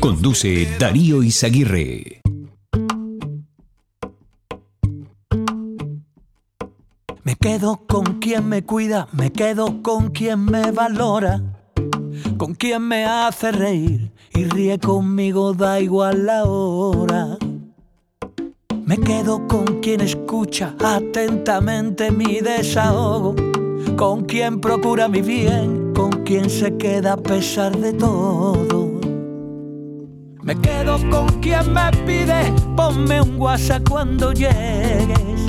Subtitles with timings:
[0.00, 2.20] Conduce Darío Izaguirre.
[7.24, 11.40] Me quedo con quien me cuida, me quedo con quien me valora,
[12.36, 17.38] con quien me hace reír y ríe conmigo, da igual la hora.
[18.84, 23.34] Me quedo con quien escucha atentamente mi desahogo,
[23.96, 28.79] con quien procura mi bien, con quien se queda a pesar de todo.
[30.42, 35.40] Me quedo con quien me pide, ponme un WhatsApp cuando llegues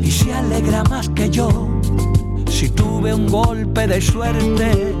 [0.00, 1.68] y se alegra más que yo
[2.48, 4.94] si tuve un golpe de suerte.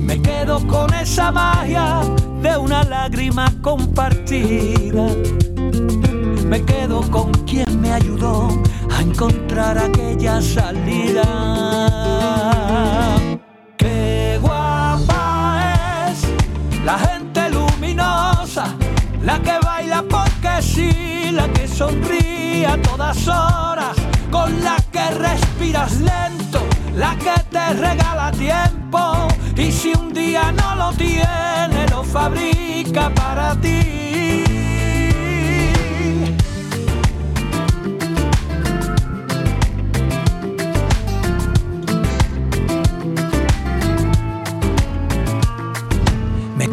[0.00, 2.00] Me quedo con esa magia
[2.42, 5.08] de una lágrima compartida.
[6.46, 8.48] Me quedo con quien me ayudó
[8.96, 11.24] a encontrar aquella salida.
[16.90, 18.64] La gente luminosa,
[19.22, 23.96] la que baila porque sí, la que sonríe a todas horas,
[24.32, 26.60] con la que respiras lento,
[26.96, 33.54] la que te regala tiempo y si un día no lo tiene, lo fabrica para
[33.60, 34.49] ti.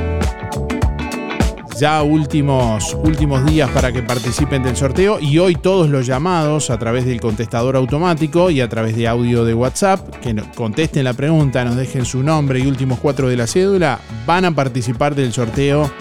[1.81, 6.77] ya últimos, últimos días para que participen del sorteo y hoy todos los llamados a
[6.77, 11.65] través del contestador automático y a través de audio de WhatsApp que contesten la pregunta,
[11.65, 15.91] nos dejen su nombre y últimos cuatro de la cédula, van a participar del sorteo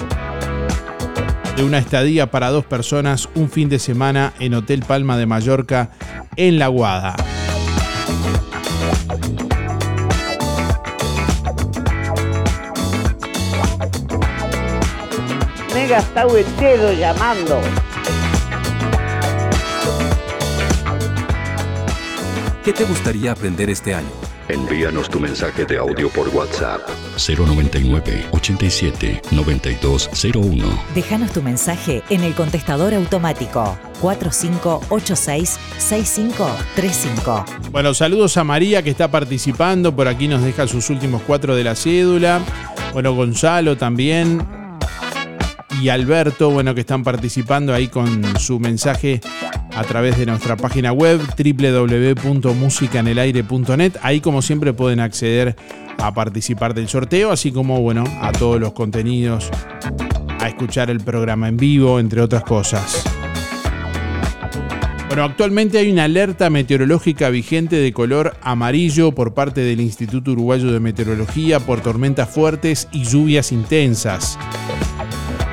[1.56, 5.92] de una estadía para dos personas un fin de semana en Hotel Palma de Mallorca
[6.36, 7.16] en La Guada.
[15.90, 17.60] Gastado el dedo llamando.
[22.64, 24.08] ¿Qué te gustaría aprender este año?
[24.48, 26.80] Envíanos tu mensaje de audio por WhatsApp
[27.16, 30.82] 099 87 9201.
[30.94, 37.44] Déjanos tu mensaje en el contestador automático 4586 6535.
[37.72, 39.94] Bueno, saludos a María que está participando.
[39.94, 42.40] Por aquí nos deja sus últimos cuatro de la cédula.
[42.92, 44.59] Bueno, Gonzalo también
[45.80, 49.22] y Alberto, bueno, que están participando ahí con su mensaje
[49.74, 53.96] a través de nuestra página web www.musicanelaire.net.
[54.02, 55.56] Ahí como siempre pueden acceder
[55.98, 59.48] a participar del sorteo, así como bueno, a todos los contenidos,
[60.38, 63.02] a escuchar el programa en vivo, entre otras cosas.
[65.08, 70.70] Bueno, actualmente hay una alerta meteorológica vigente de color amarillo por parte del Instituto Uruguayo
[70.70, 74.38] de Meteorología por tormentas fuertes y lluvias intensas.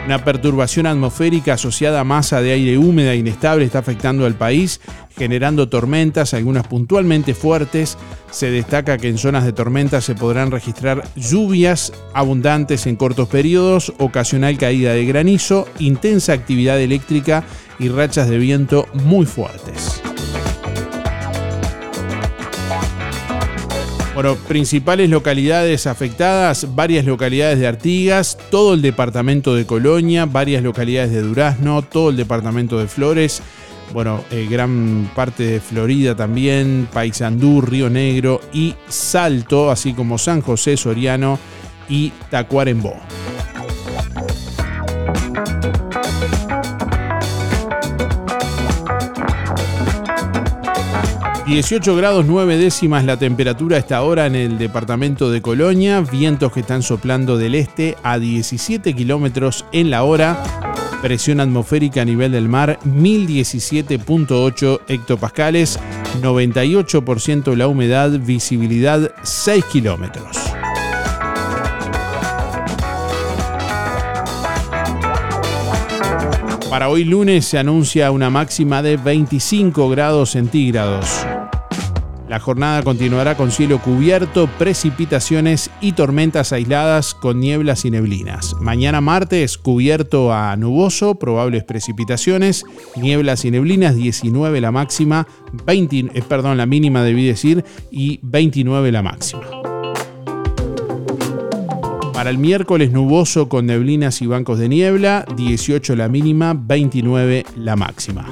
[0.07, 4.80] Una perturbación atmosférica asociada a masa de aire húmeda e inestable está afectando al país,
[5.18, 7.98] generando tormentas, algunas puntualmente fuertes.
[8.31, 13.92] Se destaca que en zonas de tormenta se podrán registrar lluvias abundantes en cortos periodos,
[13.98, 17.44] ocasional caída de granizo, intensa actividad eléctrica
[17.77, 20.01] y rachas de viento muy fuertes.
[24.17, 31.11] Bueno, principales localidades afectadas, varias localidades de Artigas, todo el departamento de Colonia, varias localidades
[31.11, 33.43] de Durazno, todo el departamento de Flores,
[33.93, 40.41] bueno, eh, gran parte de Florida también, Paysandú, Río Negro y Salto, así como San
[40.41, 41.37] José Soriano
[41.87, 42.95] y Tacuarembó.
[51.47, 56.51] 18 grados 9 décimas la temperatura a esta hora en el departamento de Colonia, vientos
[56.51, 60.44] que están soplando del este a 17 kilómetros en la hora,
[61.01, 65.80] presión atmosférica a nivel del mar 1017.8 hectopascales,
[66.21, 70.37] 98% la humedad, visibilidad 6 kilómetros.
[76.69, 81.25] Para hoy lunes se anuncia una máxima de 25 grados centígrados.
[82.29, 88.53] La jornada continuará con cielo cubierto, precipitaciones y tormentas aisladas con nieblas y neblinas.
[88.59, 92.65] Mañana martes cubierto a nuboso, probables precipitaciones,
[92.97, 95.25] nieblas y neblinas, 19 la máxima,
[95.65, 99.43] 20, eh, perdón, la mínima debí decir, y 29 la máxima.
[102.13, 107.75] Para el miércoles nuboso con neblinas y bancos de niebla, 18 la mínima, 29 la
[107.77, 108.27] máxima.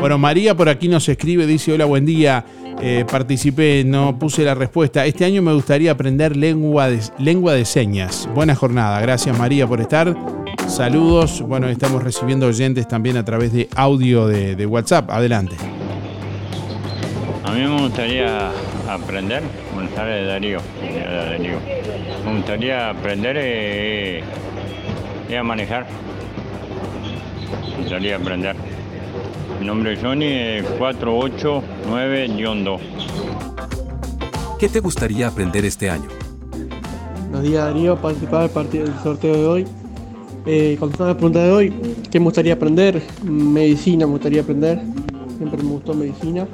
[0.00, 2.42] Bueno, María por aquí nos escribe, dice, hola, buen día.
[2.80, 5.04] Eh, participé, no puse la respuesta.
[5.04, 8.26] Este año me gustaría aprender lengua de, lengua de señas.
[8.34, 8.98] Buena jornada.
[9.02, 10.16] Gracias María por estar.
[10.66, 11.42] Saludos.
[11.42, 15.10] Bueno, estamos recibiendo oyentes también a través de audio de, WhatsApp.
[15.10, 15.56] Adelante.
[17.44, 18.50] A mí me gustaría
[18.88, 19.42] aprender,
[19.74, 20.60] buenas tardes Darío,
[21.28, 21.58] Darío.
[22.24, 24.22] Me gustaría aprender eh,
[25.38, 25.86] a manejar.
[27.72, 28.79] Me gustaría aprender.
[29.60, 32.80] Mi nombre es Johnny, 489-2.
[34.58, 36.08] ¿Qué te gustaría aprender este año?
[37.30, 39.66] Buenos días Darío, participar del, partido, del sorteo de hoy.
[40.46, 43.02] Eh, contestando la pregunta de hoy, ¿qué me gustaría aprender?
[43.22, 44.80] Medicina me gustaría aprender.
[45.36, 46.46] Siempre me gustó medicina.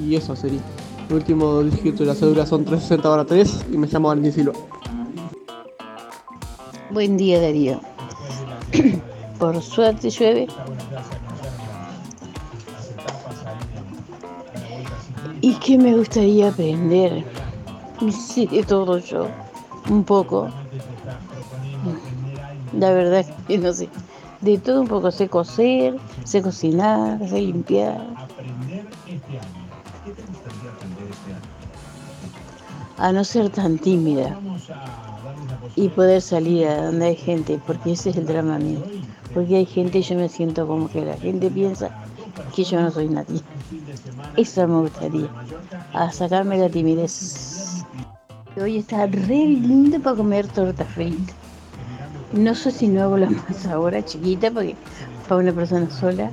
[0.00, 0.60] Y eso sería.
[1.08, 4.52] El último dígito de la cédula son 360 ahora 3 y me llamo Valentín Silva.
[6.90, 7.80] Buen día Darío.
[9.38, 10.46] Por suerte llueve.
[15.42, 17.24] ¿Y qué me gustaría aprender?
[18.12, 19.26] Sí, de todo yo.
[19.90, 20.48] Un poco.
[22.78, 23.88] La verdad que no sé.
[24.40, 28.00] De todo un poco sé coser, sé cocinar, sé limpiar.
[32.98, 34.38] A no ser tan tímida
[35.74, 38.80] y poder salir a donde hay gente, porque ese es el drama mío.
[39.34, 42.01] Porque hay gente yo me siento como que la gente piensa
[42.54, 43.40] que yo no soy nadie.
[44.36, 45.28] Eso me gustaría,
[45.92, 47.84] a sacarme la timidez.
[48.60, 51.32] Hoy está re lindo para comer torta frita.
[52.32, 54.76] No sé si no hago la masa ahora chiquita porque
[55.28, 56.30] para una persona sola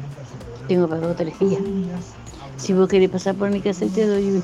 [0.67, 1.61] tengo para dos o tres días.
[2.57, 4.43] Si vos querés pasar por mi casa te doy un...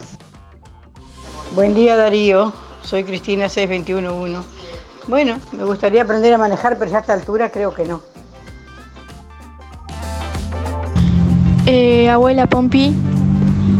[1.54, 4.48] Buen día Darío, soy Cristina 6211.
[5.08, 8.02] Bueno, me gustaría aprender a manejar, pero ya a esta altura creo que no.
[11.68, 12.94] Eh, abuela Pompi,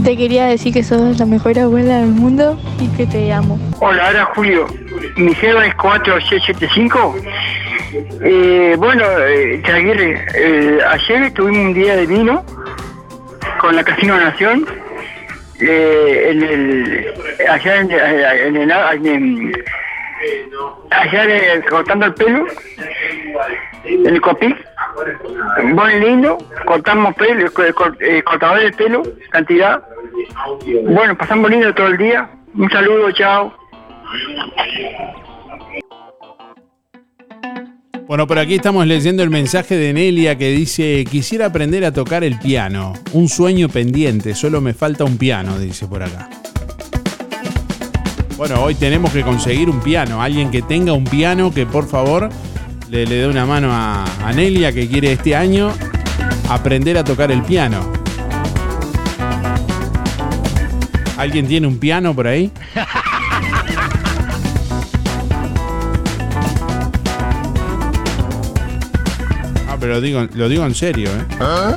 [0.04, 3.60] te quería decir que sos la mejor abuela del mundo y que te amo.
[3.80, 4.66] Hola, ahora Julio.
[5.18, 7.16] Mi cero es 4675.
[8.22, 12.44] Eh, bueno, eh, eh, ayer tuvimos un día de vino
[13.60, 14.66] con la Casino Nación.
[15.60, 17.14] Eh, en el,
[17.50, 18.72] allá en, en, el,
[20.90, 22.46] allá cortando el pelo,
[23.86, 24.58] en el copic
[25.74, 27.48] Buen lindo, cortamos pelo,
[28.00, 29.84] eh, cortador de pelo, cantidad.
[30.88, 32.30] Bueno, pasamos lindo todo el día.
[32.54, 33.54] Un saludo, chao.
[38.08, 42.24] Bueno, por aquí estamos leyendo el mensaje de Nelia que dice, quisiera aprender a tocar
[42.24, 46.30] el piano, un sueño pendiente, solo me falta un piano, dice por acá.
[48.38, 52.30] Bueno, hoy tenemos que conseguir un piano, alguien que tenga un piano que por favor
[53.04, 55.74] le, dé una mano a, a Nelia que quiere este año
[56.48, 57.92] aprender a tocar el piano.
[61.18, 62.52] ¿Alguien tiene un piano por ahí?
[69.68, 71.26] Ah, pero digo, lo digo en serio, ¿eh?
[71.42, 71.76] ¿Ah?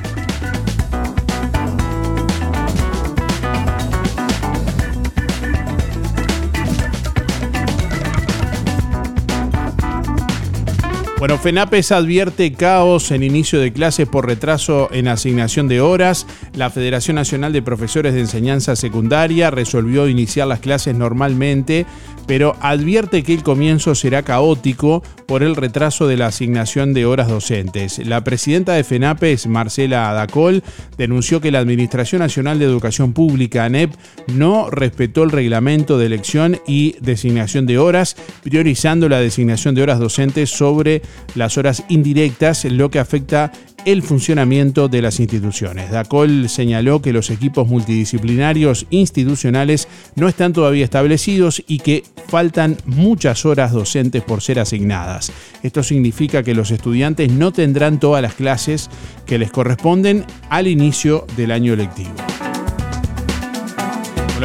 [11.18, 16.28] Bueno, FENAPES advierte caos en inicio de clases por retraso en asignación de horas.
[16.54, 21.86] La Federación Nacional de Profesores de Enseñanza Secundaria resolvió iniciar las clases normalmente,
[22.28, 27.26] pero advierte que el comienzo será caótico por el retraso de la asignación de horas
[27.26, 27.98] docentes.
[28.06, 30.62] La presidenta de FENAPES, Marcela Adacol,
[30.98, 33.92] denunció que la Administración Nacional de Educación Pública, ANEP,
[34.28, 39.98] no respetó el reglamento de elección y designación de horas, priorizando la designación de horas
[39.98, 41.02] docentes sobre
[41.34, 43.52] las horas indirectas, lo que afecta
[43.84, 45.90] el funcionamiento de las instituciones.
[45.90, 53.46] Dacol señaló que los equipos multidisciplinarios institucionales no están todavía establecidos y que faltan muchas
[53.46, 55.32] horas docentes por ser asignadas.
[55.62, 58.90] Esto significa que los estudiantes no tendrán todas las clases
[59.26, 62.14] que les corresponden al inicio del año lectivo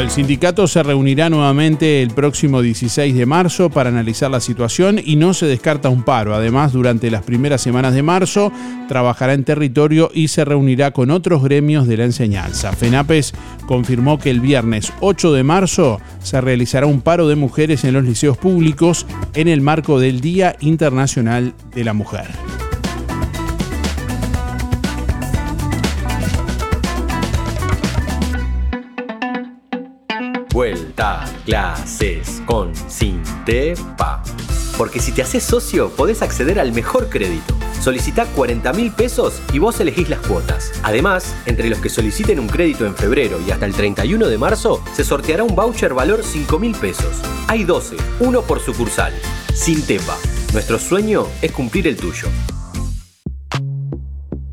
[0.01, 5.17] el sindicato se reunirá nuevamente el próximo 16 de marzo para analizar la situación y
[5.17, 6.33] no se descarta un paro.
[6.33, 8.51] Además, durante las primeras semanas de marzo
[8.87, 12.73] trabajará en territorio y se reunirá con otros gremios de la enseñanza.
[12.73, 13.33] FENAPES
[13.67, 18.03] confirmó que el viernes 8 de marzo se realizará un paro de mujeres en los
[18.03, 22.27] liceos públicos en el marco del Día Internacional de la Mujer.
[30.53, 34.21] Vuelta clases con Sintepa.
[34.77, 37.55] Porque si te haces socio, podés acceder al mejor crédito.
[37.81, 40.71] Solicita 40 mil pesos y vos elegís las cuotas.
[40.83, 44.83] Además, entre los que soliciten un crédito en febrero y hasta el 31 de marzo,
[44.93, 47.23] se sorteará un voucher valor 5 mil pesos.
[47.47, 49.11] Hay 12, uno por sucursal.
[49.55, 50.15] Sintepa.
[50.53, 52.27] Nuestro sueño es cumplir el tuyo.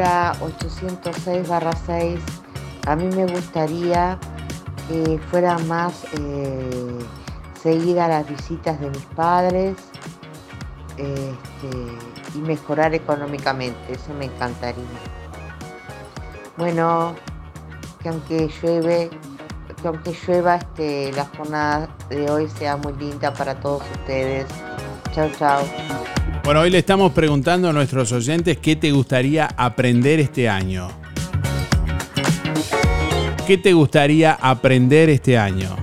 [0.00, 2.18] Laura 806-6.
[2.86, 4.18] A mí me gustaría
[4.88, 6.98] que fuera más eh,
[7.62, 9.76] seguir a las visitas de mis padres
[10.96, 11.68] este,
[12.34, 14.84] y mejorar económicamente, eso me encantaría.
[16.56, 17.14] Bueno,
[18.02, 19.10] que aunque llueve,
[19.80, 24.46] que aunque llueva, este, la jornada de hoy sea muy linda para todos ustedes.
[25.12, 25.62] Chao, chao.
[26.44, 30.88] Bueno, hoy le estamos preguntando a nuestros oyentes qué te gustaría aprender este año.
[33.46, 35.76] ¿Qué te gustaría aprender este año?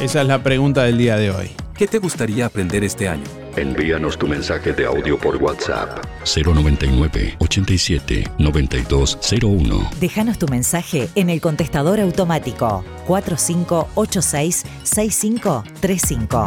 [0.00, 1.50] Esa es la pregunta del día de hoy.
[1.74, 3.24] ¿Qué te gustaría aprender este año?
[3.56, 9.90] Envíanos tu mensaje de audio por WhatsApp 099 87 9201.
[10.00, 16.46] Déjanos tu mensaje en el contestador automático 4586 6535.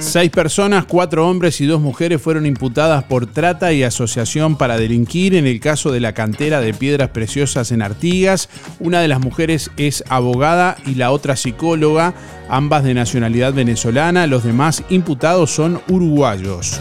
[0.00, 5.34] Seis personas, cuatro hombres y dos mujeres fueron imputadas por trata y asociación para delinquir
[5.34, 8.48] en el caso de la cantera de piedras preciosas en Artigas.
[8.78, 12.14] Una de las mujeres es abogada y la otra psicóloga,
[12.48, 14.28] ambas de nacionalidad venezolana.
[14.28, 16.80] Los demás imputados son uruguayos.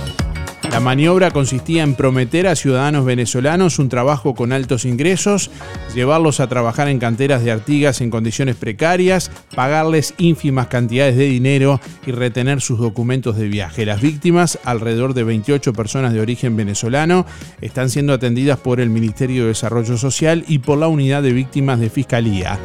[0.72, 5.50] La maniobra consistía en prometer a ciudadanos venezolanos un trabajo con altos ingresos,
[5.96, 11.80] llevarlos a trabajar en canteras de Artigas en condiciones precarias, pagarles ínfimas cantidades de dinero
[12.06, 13.86] y retener sus documentos de viaje.
[13.86, 17.26] Las víctimas, alrededor de 28 personas de origen venezolano,
[17.62, 21.80] están siendo atendidas por el Ministerio de Desarrollo Social y por la Unidad de Víctimas
[21.80, 22.60] de Fiscalía.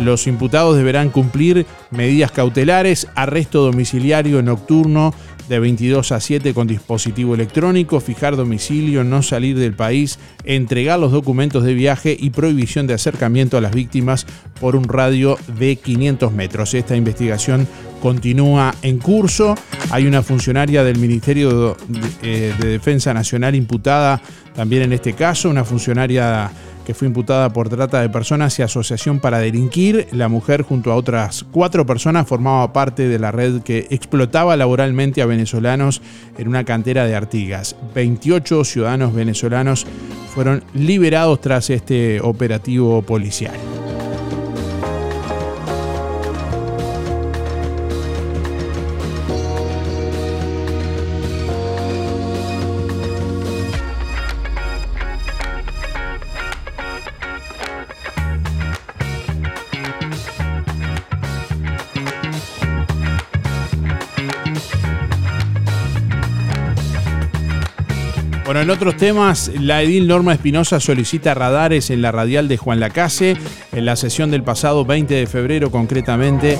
[0.00, 5.14] Los imputados deberán cumplir medidas cautelares, arresto domiciliario nocturno,
[5.48, 11.12] de 22 a 7 con dispositivo electrónico, fijar domicilio, no salir del país, entregar los
[11.12, 14.26] documentos de viaje y prohibición de acercamiento a las víctimas
[14.60, 16.74] por un radio de 500 metros.
[16.74, 17.68] Esta investigación
[18.00, 19.54] continúa en curso.
[19.90, 24.20] Hay una funcionaria del Ministerio de, eh, de Defensa Nacional imputada
[24.54, 26.50] también en este caso, una funcionaria
[26.84, 30.06] que fue imputada por trata de personas y asociación para delinquir.
[30.12, 35.22] La mujer junto a otras cuatro personas formaba parte de la red que explotaba laboralmente
[35.22, 36.02] a venezolanos
[36.38, 37.76] en una cantera de Artigas.
[37.94, 39.86] 28 ciudadanos venezolanos
[40.34, 43.54] fueron liberados tras este operativo policial.
[68.64, 73.36] En otros temas, la edil Norma Espinosa solicita radares en la radial de Juan Lacase.
[73.72, 76.58] En la sesión del pasado 20 de febrero, concretamente,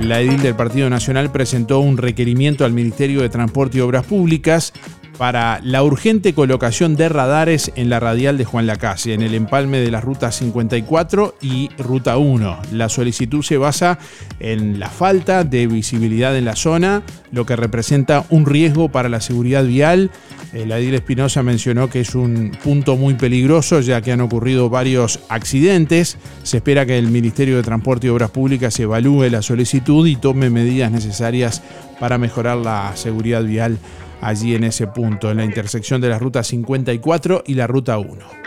[0.00, 4.72] la edil del Partido Nacional presentó un requerimiento al Ministerio de Transporte y Obras Públicas
[5.18, 9.78] para la urgente colocación de radares en la radial de Juan Lacase, en el empalme
[9.78, 12.58] de las rutas 54 y ruta 1.
[12.72, 13.98] La solicitud se basa
[14.40, 19.20] en la falta de visibilidad en la zona, lo que representa un riesgo para la
[19.20, 20.10] seguridad vial.
[20.52, 25.20] El Adil Espinosa mencionó que es un punto muy peligroso ya que han ocurrido varios
[25.28, 26.16] accidentes.
[26.42, 30.50] Se espera que el Ministerio de Transporte y Obras Públicas evalúe la solicitud y tome
[30.50, 31.62] medidas necesarias
[31.98, 33.78] para mejorar la seguridad vial
[34.24, 38.44] allí en ese punto, en la intersección de la ruta 54 y la ruta 1.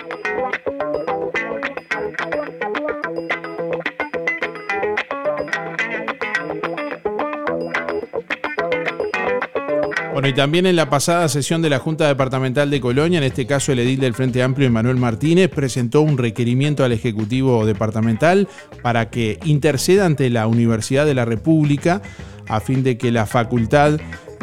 [10.14, 13.46] Bueno, y también en la pasada sesión de la Junta Departamental de Colonia, en este
[13.46, 18.48] caso el edil del Frente Amplio, Manuel Martínez, presentó un requerimiento al Ejecutivo Departamental
[18.82, 22.02] para que interceda ante la Universidad de la República
[22.48, 24.00] a fin de que la Facultad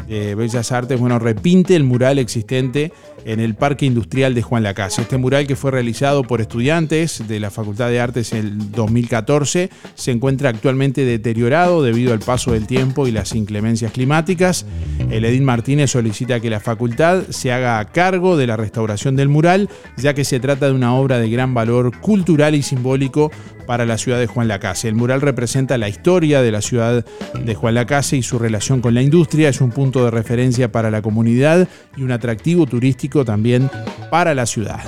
[0.09, 2.93] de Bellas Artes, bueno, repinte el mural existente
[3.25, 5.03] en el Parque Industrial de Juan Lacase.
[5.03, 9.71] Este mural que fue realizado por estudiantes de la Facultad de Artes en el 2014
[9.95, 14.67] se encuentra actualmente deteriorado debido al paso del tiempo y las inclemencias climáticas.
[15.11, 19.69] El Edín Martínez solicita que la facultad se haga cargo de la restauración del mural,
[19.97, 23.31] ya que se trata de una obra de gran valor cultural y simbólico
[23.67, 24.89] para la ciudad de Juan Lacase.
[24.89, 28.95] El mural representa la historia de la ciudad de Juan Lacase y su relación con
[28.95, 29.49] la industria.
[29.49, 33.71] Es un punto de referencia para la comunidad y un atractivo turístico también
[34.11, 34.81] para la ciudad.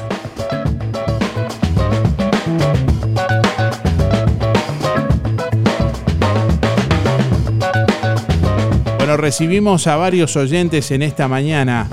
[8.97, 11.89] Bueno, recibimos a varios oyentes en esta mañana.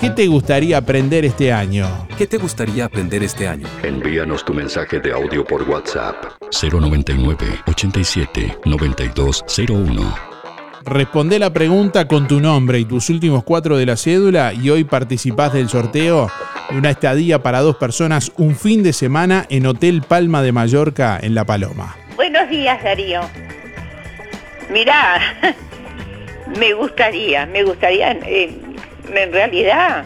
[0.00, 1.88] ¿Qué te gustaría aprender este año?
[2.18, 3.66] ¿Qué te gustaría aprender este año?
[3.82, 6.16] Envíanos tu mensaje de audio por WhatsApp
[6.50, 10.31] 099 87 9201.
[10.84, 14.84] Responde la pregunta con tu nombre y tus últimos cuatro de la cédula y hoy
[14.84, 16.28] participás del sorteo
[16.70, 21.18] de una estadía para dos personas un fin de semana en Hotel Palma de Mallorca
[21.22, 21.96] en La Paloma.
[22.16, 23.20] Buenos días, Darío.
[24.70, 25.20] Mirá,
[26.58, 28.50] me gustaría, me gustaría, eh,
[29.14, 30.04] en realidad,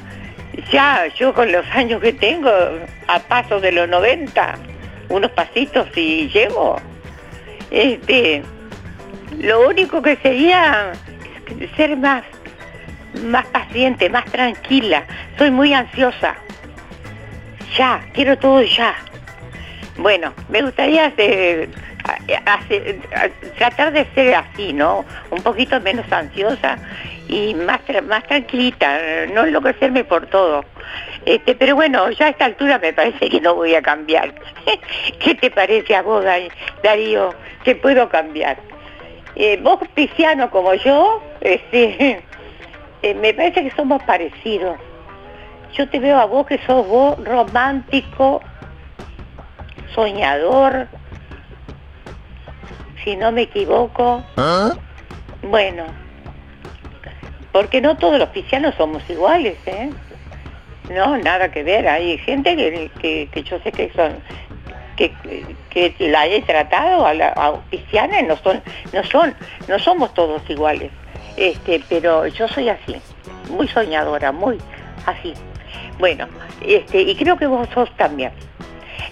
[0.70, 2.50] ya yo con los años que tengo,
[3.08, 4.58] a paso de los 90,
[5.08, 6.76] unos pasitos y llego,
[7.70, 8.42] este,
[9.38, 10.92] lo único que sería
[11.76, 12.24] ser más,
[13.24, 15.04] más paciente, más tranquila.
[15.38, 16.34] Soy muy ansiosa.
[17.76, 18.94] Ya, quiero todo ya.
[19.98, 21.12] Bueno, me gustaría
[23.56, 25.04] tratar de ser así, ¿no?
[25.30, 26.78] Un poquito menos ansiosa
[27.28, 30.64] y más, más tranquilita, no enloquecerme por todo.
[31.24, 34.32] Este, pero bueno, ya a esta altura me parece que no voy a cambiar.
[35.18, 36.24] ¿Qué te parece a vos,
[36.82, 38.58] Darío, que puedo cambiar?
[39.36, 42.22] Eh, vos, pisciano como yo, este,
[43.02, 44.78] eh, me parece que somos parecidos.
[45.74, 48.40] Yo te veo a vos que sos vos romántico,
[49.94, 50.88] soñador,
[53.04, 54.24] si no me equivoco.
[54.38, 54.70] ¿Ah?
[55.42, 55.84] Bueno,
[57.52, 59.90] porque no todos los piscianos somos iguales, ¿eh?
[60.90, 61.88] No, nada que ver.
[61.88, 62.56] Hay gente
[63.00, 64.16] que, yo sé que son
[64.96, 65.12] que,
[65.98, 67.34] la he tratado a, la,
[68.26, 68.62] no son,
[68.92, 69.34] no son,
[69.68, 70.90] no somos todos iguales.
[71.36, 72.96] Este, pero yo soy así,
[73.50, 74.58] muy soñadora, muy
[75.04, 75.34] así.
[75.98, 76.26] Bueno,
[76.62, 78.32] este, y creo que vos sos también.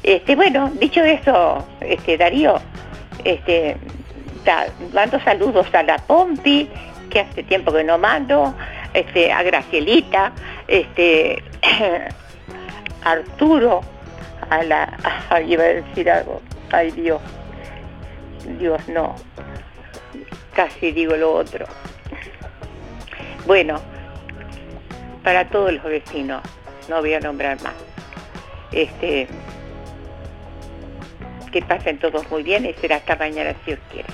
[0.02, 2.56] Este, bueno, dicho eso, este, Darío,
[3.24, 3.76] este,
[4.92, 6.68] mando saludos a la Pompi,
[7.10, 8.54] que hace tiempo que no mando,
[8.92, 10.32] este, a Gracielita,
[10.66, 11.42] este,
[13.04, 13.82] Arturo,
[14.50, 14.98] a la,
[15.46, 17.20] iba a decir algo, ay Dios,
[18.58, 19.14] Dios no,
[20.54, 21.66] casi digo lo otro.
[23.46, 23.80] Bueno,
[25.22, 26.42] para todos los vecinos,
[26.88, 27.74] no voy a nombrar más.
[28.72, 29.28] Este,
[31.52, 34.08] que pasen todos muy bien y será hasta mañana si Dios quiere.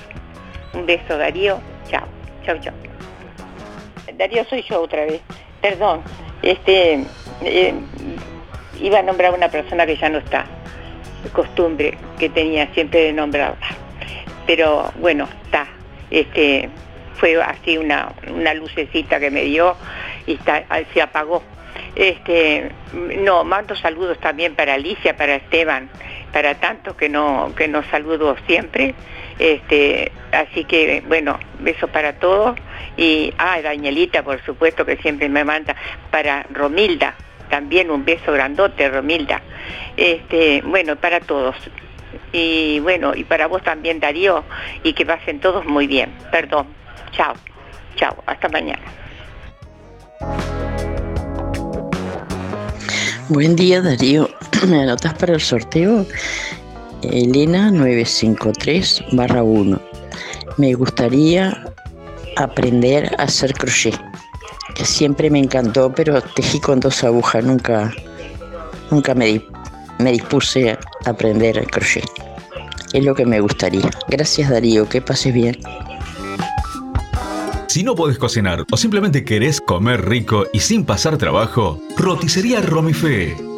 [0.73, 2.05] Un beso Darío, chao,
[2.45, 2.73] chao, chao.
[4.15, 5.21] Darío soy yo otra vez,
[5.61, 6.03] perdón,
[6.43, 7.05] este,
[7.41, 7.73] eh,
[8.81, 10.45] iba a nombrar a una persona que ya no está,
[11.33, 13.57] costumbre que tenía siempre de nombrarla,
[14.45, 15.67] pero bueno, está,
[16.09, 16.69] este,
[17.15, 19.75] fue así una, una lucecita que me dio
[20.25, 20.63] y está,
[20.93, 21.43] se apagó.
[21.95, 25.89] Este, no, mando saludos también para Alicia, para Esteban,
[26.33, 28.95] para tantos que no, que nos saludo siempre.
[29.39, 32.57] Este, así que bueno, beso para todos.
[32.97, 35.75] Y ah, Danielita, por supuesto, que siempre me manda,
[36.09, 37.15] para Romilda,
[37.51, 39.41] también un beso grandote, Romilda.
[39.97, 41.55] Este, bueno, para todos.
[42.33, 44.43] Y bueno, y para vos también, Darío,
[44.83, 46.11] y que pasen todos muy bien.
[46.31, 46.65] Perdón.
[47.11, 47.33] Chao.
[47.97, 48.15] Chao.
[48.25, 48.81] Hasta mañana.
[53.27, 54.29] Buen día, Darío.
[54.67, 56.05] ¿Me anotas para el sorteo?
[57.03, 59.81] Elena 953 1.
[60.57, 61.65] Me gustaría
[62.37, 63.99] aprender a hacer crochet
[64.83, 67.93] siempre me encantó, pero tejí con dos agujas, nunca,
[68.89, 69.45] nunca me,
[69.99, 72.05] me dispuse a aprender crochet.
[72.93, 73.89] Es lo que me gustaría.
[74.07, 75.57] Gracias Darío, que pases bien.
[77.67, 83.50] Si no podés cocinar o simplemente querés comer rico y sin pasar trabajo, roticería Romifé.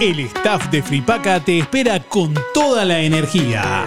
[0.00, 3.86] El staff de Fripaca te espera con toda la energía.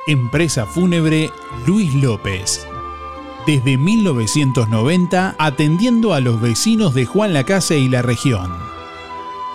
[0.07, 1.31] Empresa Fúnebre
[1.67, 2.65] Luis López.
[3.47, 8.53] Desde 1990 atendiendo a los vecinos de Juan Lacase y la región.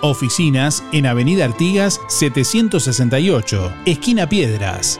[0.01, 4.99] Oficinas en Avenida Artigas 768, esquina Piedras.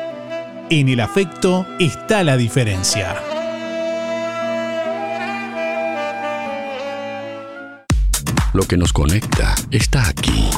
[0.71, 3.17] en el afecto está la diferencia.
[8.53, 10.49] Lo que nos conecta está aquí.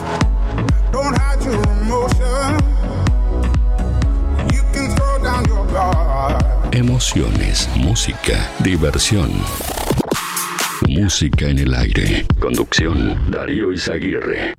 [6.71, 9.31] Emociones, música, diversión.
[10.87, 12.27] Música en el aire.
[12.39, 14.53] Conducción, Darío Izaguirre.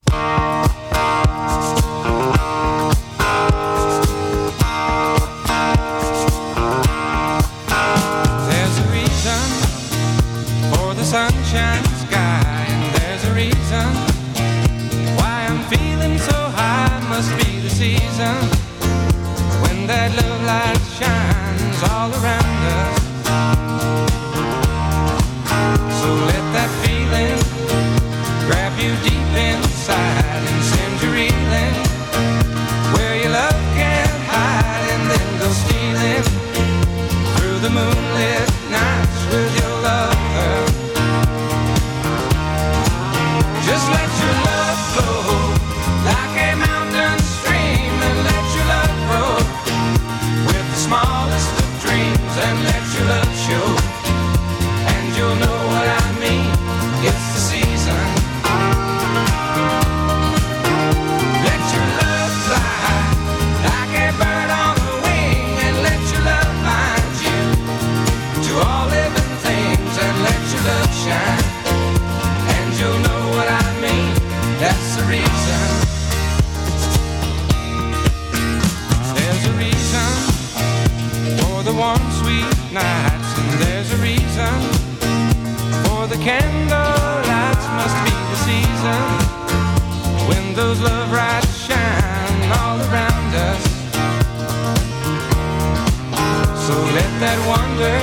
[97.25, 97.97] That wonder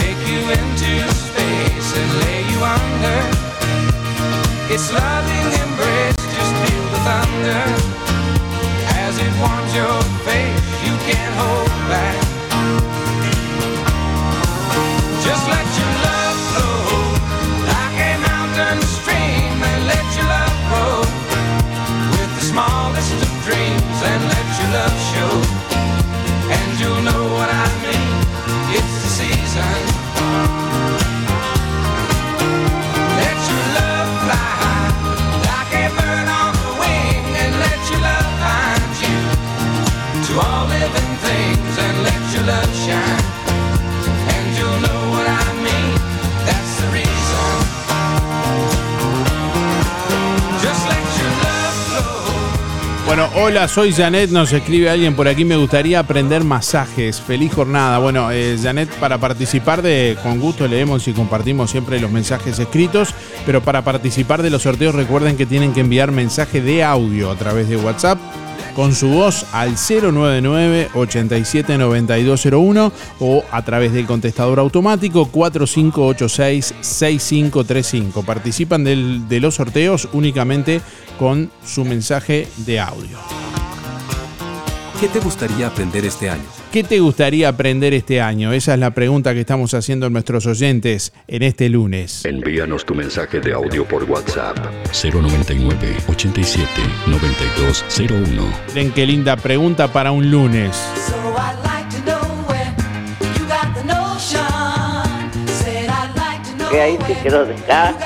[0.00, 3.18] take you into space and lay you under.
[4.72, 5.19] Its loving
[53.42, 57.20] hola, soy Janet, nos escribe alguien por aquí, me gustaría aprender masajes.
[57.20, 57.98] Feliz jornada.
[57.98, 63.14] Bueno, eh, Janet, para participar de, con gusto leemos y compartimos siempre los mensajes escritos,
[63.46, 67.36] pero para participar de los sorteos recuerden que tienen que enviar mensaje de audio a
[67.36, 68.18] través de WhatsApp
[68.74, 78.22] con su voz al 099 879201 o a través del contestador automático 4586 6535.
[78.22, 80.80] Participan del- de los sorteos únicamente
[81.18, 83.18] con su mensaje de audio.
[85.00, 86.59] ¿Qué te gustaría aprender este año?
[86.72, 88.52] ¿Qué te gustaría aprender este año?
[88.52, 92.24] Esa es la pregunta que estamos haciendo a nuestros oyentes en este lunes.
[92.24, 94.56] Envíanos tu mensaje de audio por WhatsApp
[95.02, 96.64] 099 87
[97.08, 98.52] 9201.
[98.68, 100.80] Miren qué linda pregunta para un lunes.
[106.70, 107.96] Que ahí te quedó acá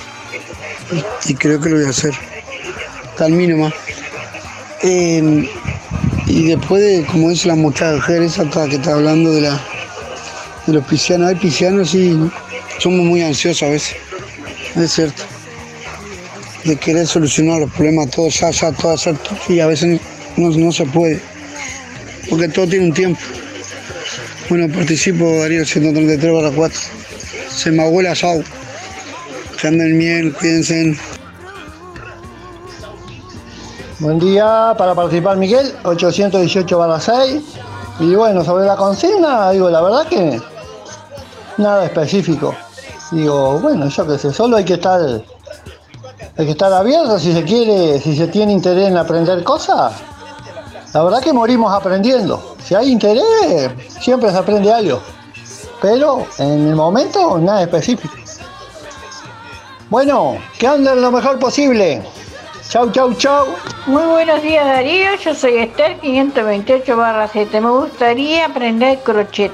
[1.26, 2.14] Y, creo que lo voy a hacer.
[3.18, 3.74] Tal mínimo más.
[4.84, 5.50] Eh,
[6.28, 9.62] y después de, como dice la mujer esa que está hablando de la
[10.68, 12.30] de los piscianos, hay piscianos y
[12.80, 13.96] somos muy ansiosos a veces,
[14.76, 15.24] es cierto.
[16.66, 20.02] De querer solucionar los problemas todos ya, ya, todo todo, y a veces
[20.36, 21.22] no, no se puede,
[22.30, 23.22] porque todo tiene un tiempo.
[24.50, 26.80] Bueno, participo Darío 133 barra 4.
[27.50, 28.44] Se me abuela asado.
[29.60, 30.96] Que anden bien, cuídense.
[34.00, 37.42] Buen día para participar Miguel, 818 barra 6.
[38.00, 40.40] Y bueno, sobre la consigna, digo, la verdad que
[41.58, 42.54] nada específico.
[43.12, 47.44] Digo, bueno, yo qué sé, solo hay que estar hay que estar abierto si se
[47.44, 49.92] quiere, si se tiene interés en aprender cosas.
[50.94, 52.56] La verdad que morimos aprendiendo.
[52.64, 55.02] Si hay interés, siempre se aprende algo.
[55.82, 58.27] Pero en el momento, nada específico.
[59.90, 62.02] Bueno, que anden lo mejor posible.
[62.68, 63.46] Chau, chau, chau.
[63.86, 67.62] Muy buenos días Darío, yo soy Esther 528 barra 7.
[67.62, 69.52] Me gustaría aprender crochet.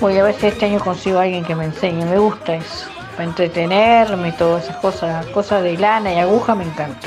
[0.00, 2.86] Voy a ver si este año consigo a alguien que me enseñe, me gusta eso.
[3.12, 7.06] Para entretenerme, todas esas cosas, cosas de lana y aguja me encanta.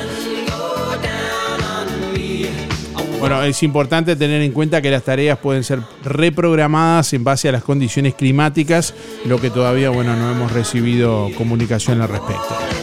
[3.20, 7.54] Bueno, es importante tener en cuenta que las tareas pueden ser reprogramadas en base a
[7.54, 8.94] las condiciones climáticas,
[9.26, 12.83] lo que todavía bueno, no hemos recibido comunicación al respecto.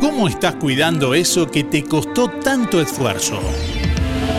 [0.00, 3.38] ¿Cómo estás cuidando eso que te costó tanto esfuerzo?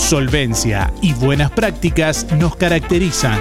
[0.00, 3.38] Solvencia y buenas prácticas nos caracterizan.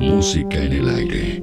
[0.00, 1.42] Música en el aire.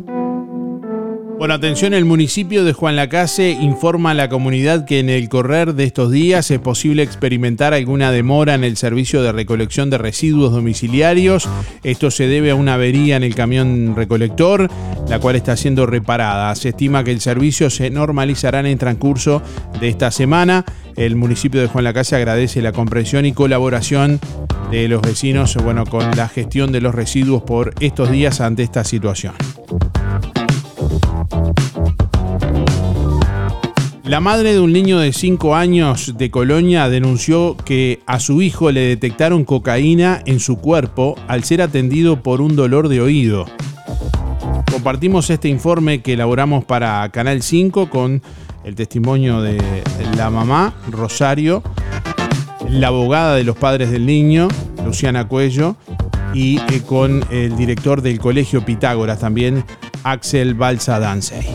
[1.39, 5.73] Bueno, atención, el municipio de Juan Lacase informa a la comunidad que en el correr
[5.73, 10.51] de estos días es posible experimentar alguna demora en el servicio de recolección de residuos
[10.51, 11.47] domiciliarios.
[11.81, 14.69] Esto se debe a una avería en el camión recolector,
[15.07, 16.53] la cual está siendo reparada.
[16.55, 19.41] Se estima que el servicio se normalizará en el transcurso
[19.79, 20.65] de esta semana.
[20.97, 24.19] El municipio de Juan Lacase agradece la comprensión y colaboración
[24.71, 28.83] de los vecinos bueno, con la gestión de los residuos por estos días ante esta
[28.83, 29.35] situación.
[34.03, 38.71] La madre de un niño de 5 años de Colonia denunció que a su hijo
[38.71, 43.45] le detectaron cocaína en su cuerpo al ser atendido por un dolor de oído.
[44.71, 48.23] Compartimos este informe que elaboramos para Canal 5 con
[48.63, 49.61] el testimonio de
[50.17, 51.61] la mamá, Rosario,
[52.67, 54.47] la abogada de los padres del niño,
[54.83, 55.75] Luciana Cuello,
[56.33, 59.63] y eh, con el director del Colegio Pitágoras también,
[60.03, 61.45] Axel Balsa Dansey.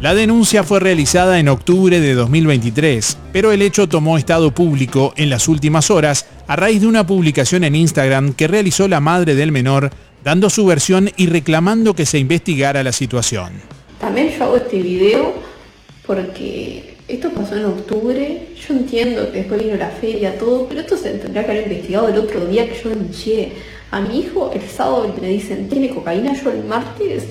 [0.00, 5.30] La denuncia fue realizada en octubre de 2023, pero el hecho tomó estado público en
[5.30, 9.52] las últimas horas a raíz de una publicación en Instagram que realizó la madre del
[9.52, 9.90] menor,
[10.24, 13.52] dando su versión y reclamando que se investigara la situación.
[14.00, 15.34] También yo hago este video
[16.04, 20.96] porque esto pasó en octubre, yo entiendo que después vino la feria, todo, pero esto
[20.96, 23.52] se tendría que haber investigado el otro día que yo denuncié
[23.92, 26.32] a mi hijo, el sábado le dicen, ¿tiene cocaína?
[26.42, 27.24] Yo el martes,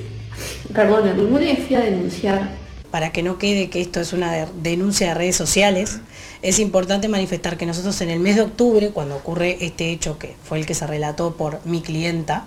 [0.73, 4.47] perdón, el lunes fui a denunciar para que no quede que esto es una de-
[4.61, 5.99] denuncia de redes sociales,
[6.41, 10.35] es importante manifestar que nosotros en el mes de octubre, cuando ocurre este hecho que
[10.43, 12.43] fue el que se relató por mi clienta,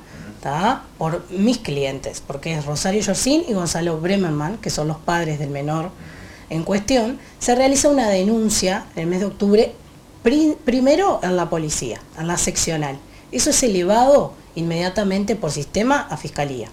[0.99, 5.49] por mis clientes, porque es Rosario Yorcín y Gonzalo Bremerman, que son los padres del
[5.49, 5.89] menor
[6.51, 9.73] en cuestión, se realiza una denuncia en el mes de octubre,
[10.23, 12.99] pri- primero en la policía, en la seccional.
[13.35, 16.68] Eso es elevado inmediatamente por sistema a fiscalía.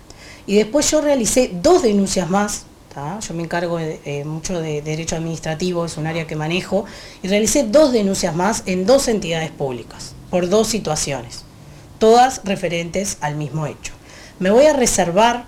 [0.45, 2.65] Y después yo realicé dos denuncias más,
[3.27, 6.85] yo me encargo eh, mucho de derecho administrativo, es un área que manejo,
[7.23, 11.45] y realicé dos denuncias más en dos entidades públicas, por dos situaciones,
[11.97, 13.93] todas referentes al mismo hecho.
[14.37, 15.45] Me voy a reservar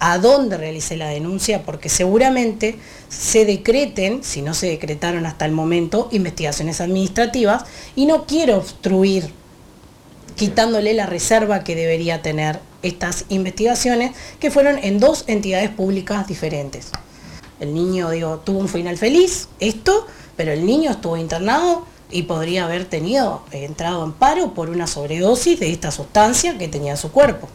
[0.00, 2.76] a dónde realicé la denuncia porque seguramente
[3.08, 9.38] se decreten, si no se decretaron hasta el momento, investigaciones administrativas y no quiero obstruir
[10.40, 16.92] quitándole la reserva que debería tener estas investigaciones, que fueron en dos entidades públicas diferentes.
[17.60, 20.06] El niño, digo, tuvo un final feliz, esto,
[20.38, 24.86] pero el niño estuvo internado y podría haber tenido, eh, entrado en paro por una
[24.86, 27.46] sobredosis de esta sustancia que tenía en su cuerpo.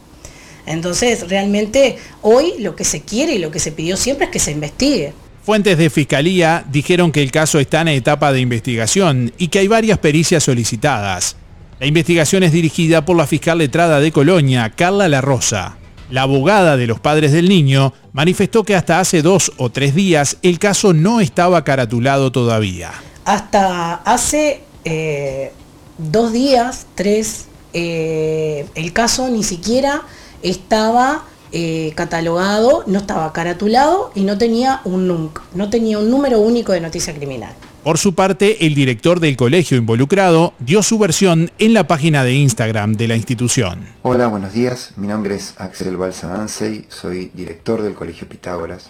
[0.67, 4.37] Entonces, realmente hoy lo que se quiere y lo que se pidió siempre es que
[4.37, 5.15] se investigue.
[5.43, 9.67] Fuentes de fiscalía dijeron que el caso está en etapa de investigación y que hay
[9.67, 11.35] varias pericias solicitadas.
[11.77, 15.75] La investigación es dirigida por la fiscal letrada de Colonia, Carla La Rosa.
[16.09, 20.37] La abogada de los padres del niño manifestó que hasta hace dos o tres días
[20.41, 22.93] el caso no estaba caratulado todavía.
[23.25, 25.51] Hasta hace eh,
[25.97, 30.03] dos días, tres, eh, el caso ni siquiera
[30.43, 36.71] estaba eh, catalogado, no estaba caratulado y no tenía un no tenía un número único
[36.71, 37.53] de noticia criminal.
[37.85, 42.33] Por su parte, el director del colegio involucrado dio su versión en la página de
[42.33, 43.87] Instagram de la institución.
[44.01, 44.93] Hola, buenos días.
[44.95, 48.89] Mi nombre es Axel Balsamansey, soy director del Colegio Pitágoras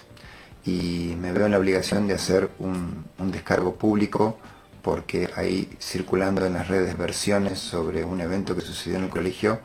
[0.65, 4.39] y me veo en la obligación de hacer un, descargo público
[4.81, 9.59] porque hay circulando en las redes versiones sobre un evento que sucedió en el colegio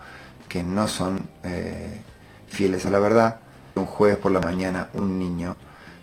[0.48, 2.00] que no son eh,
[2.48, 3.38] fieles a la verdad.
[3.76, 5.56] Un jueves por la mañana un niño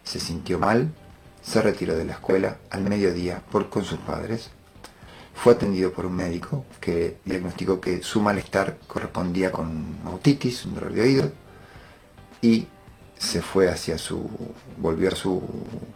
[0.06, 0.94] se sintió mal,
[1.48, 4.50] se retiró de la escuela al mediodía con sus padres.
[5.34, 10.92] Fue atendido por un médico que diagnosticó que su malestar correspondía con otitis, un dolor
[10.92, 11.32] de oído,
[12.42, 12.68] y
[13.18, 14.30] se fue hacia su,
[14.78, 15.42] volvió a su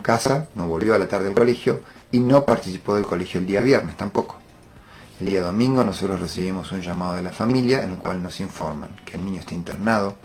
[0.01, 1.81] casa, no volvió a la tarde al colegio
[2.11, 4.37] y no participó del colegio el día viernes tampoco.
[5.19, 8.95] El día domingo nosotros recibimos un llamado de la familia en el cual nos informan
[9.05, 10.15] que el niño está internado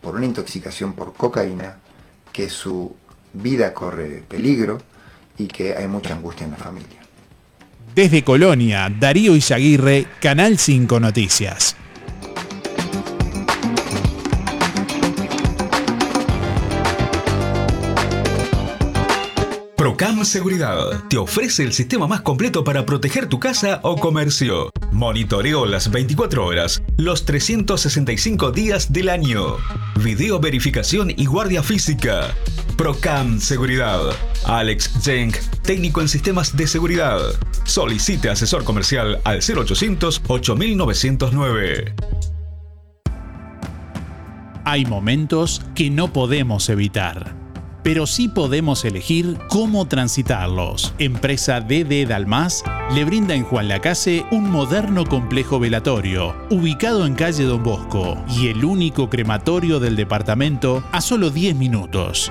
[0.00, 1.78] por una intoxicación por cocaína,
[2.32, 2.94] que su
[3.32, 4.78] vida corre peligro
[5.38, 7.00] y que hay mucha angustia en la familia.
[7.94, 11.76] Desde Colonia, Darío Izaguirre, Canal 5 Noticias.
[19.76, 24.70] Procam Seguridad te ofrece el sistema más completo para proteger tu casa o comercio.
[24.92, 29.56] Monitoreo las 24 horas, los 365 días del año.
[29.96, 32.34] Video verificación y guardia física.
[32.80, 34.00] Procam Seguridad.
[34.46, 37.18] Alex Jenk, técnico en sistemas de seguridad.
[37.64, 41.94] Solicite asesor comercial al 0800 8909.
[44.64, 47.38] Hay momentos que no podemos evitar
[47.82, 50.92] pero sí podemos elegir cómo transitarlos.
[50.98, 52.62] Empresa DD Dalmas
[52.94, 58.48] le brinda en Juan Lacase un moderno complejo velatorio, ubicado en calle Don Bosco, y
[58.48, 62.30] el único crematorio del departamento a solo 10 minutos.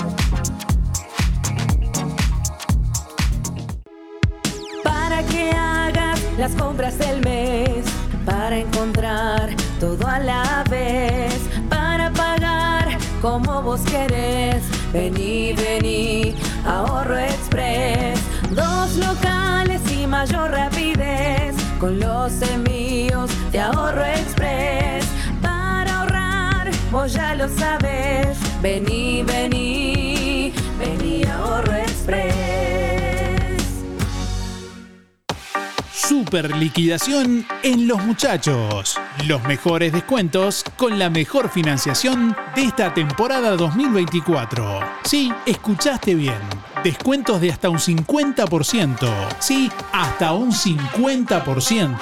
[4.84, 7.86] Para que hagas las compras del mes,
[8.26, 11.34] para encontrar todo a la vez,
[11.70, 14.62] para pagar como vos querés.
[14.92, 16.36] Vení, vení,
[16.66, 18.20] ahorro express,
[18.52, 21.65] dos locales y mayor rapidez.
[21.80, 25.06] Con los envíos de ahorro express,
[25.42, 28.38] para ahorrar, vos ya lo sabes.
[28.62, 32.36] Vení, vení, vení, ahorro express.
[35.92, 38.98] Super liquidación en Los Muchachos.
[39.28, 44.80] Los mejores descuentos con la mejor financiación de esta temporada 2024.
[45.04, 46.40] Sí, escuchaste bien.
[46.86, 49.10] Descuentos de hasta un 50%.
[49.40, 51.98] Sí, hasta un 50%.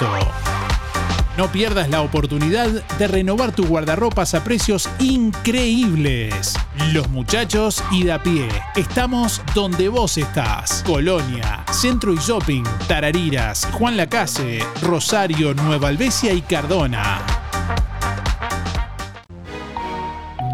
[1.38, 6.56] No pierdas la oportunidad de renovar tu guardarropas a precios increíbles.
[6.92, 8.50] Los muchachos y de a pie.
[8.76, 10.84] Estamos donde vos estás.
[10.86, 17.43] Colonia, Centro y Shopping, Tarariras, Juan Lacase, Rosario, Nueva Albesia y Cardona.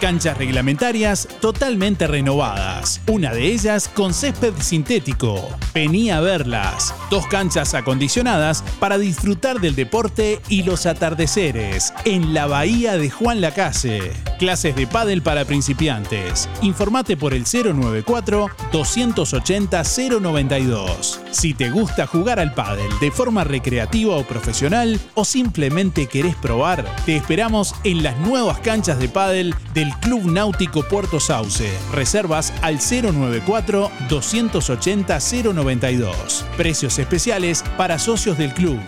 [0.00, 3.00] Canchas reglamentarias totalmente renovadas.
[3.06, 5.48] Una de ellas con césped sintético.
[5.72, 6.94] Vení a verlas.
[7.10, 13.40] Dos canchas acondicionadas para disfrutar del deporte y los atardeceres en la bahía de Juan
[13.40, 14.12] Lacase.
[14.38, 16.46] Clases de pádel para principiantes.
[16.60, 19.82] Informate por el 094 280
[20.20, 21.20] 092.
[21.30, 26.84] Si te gusta jugar al pádel de forma recreativa o profesional o simplemente querés probar,
[27.06, 29.54] te esperamos en las nuevas canchas de pádel
[30.00, 31.70] Club Náutico Puerto Sauce.
[31.92, 35.18] Reservas al 094 280
[35.54, 36.44] 092.
[36.56, 38.80] Precios especiales para socios del club.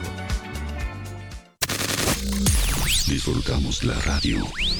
[3.08, 4.36] Disfrutamos la radio.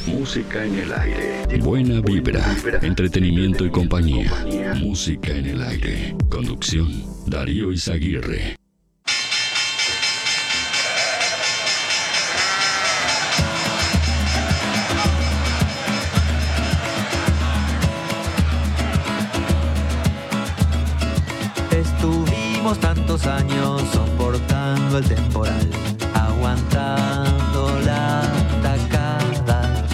[0.07, 1.59] Música en el aire.
[1.61, 2.45] Buena vibra.
[2.83, 4.31] Entretenimiento y compañía.
[4.77, 6.15] Música en el aire.
[6.29, 6.93] Conducción.
[7.27, 8.58] Darío Izaguirre.
[23.19, 25.71] Tantos años soportando el temporal,
[26.15, 28.23] aguantando la
[28.63, 29.87] tacada.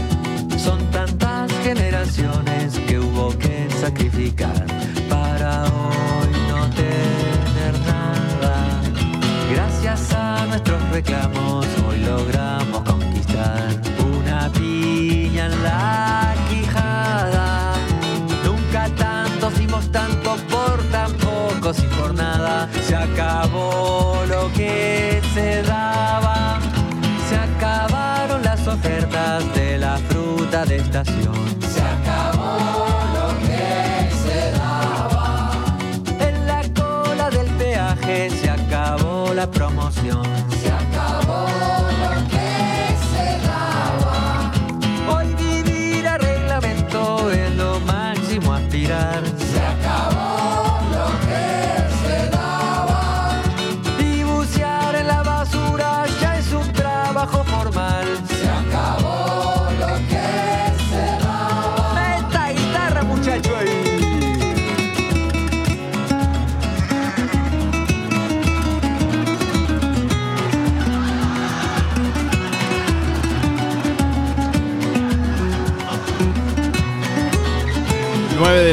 [0.59, 4.67] Son tantas generaciones que hubo que sacrificar
[5.09, 8.83] para hoy no tener nada.
[9.53, 11.67] Gracias a nuestros reclamos
[22.95, 26.61] Se acabó lo que se daba.
[27.29, 31.35] Se acabaron las ofertas de la fruta de estación.
[31.61, 32.87] Se acabó
[33.17, 35.51] lo que se daba.
[36.21, 40.54] En la cola del peaje se acabó la promoción.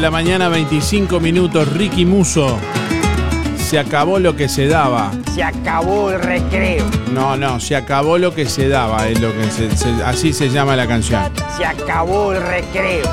[0.02, 1.68] De la mañana, 25 minutos.
[1.74, 2.58] Ricky Muso.
[3.58, 5.12] Se acabó lo que se daba.
[5.36, 6.86] Se acabó el recreo.
[7.14, 10.50] No, no, se acabó lo que se daba, es lo que se- se- así se
[10.50, 11.22] llama la canción.
[11.56, 13.06] Se acabó el recreo.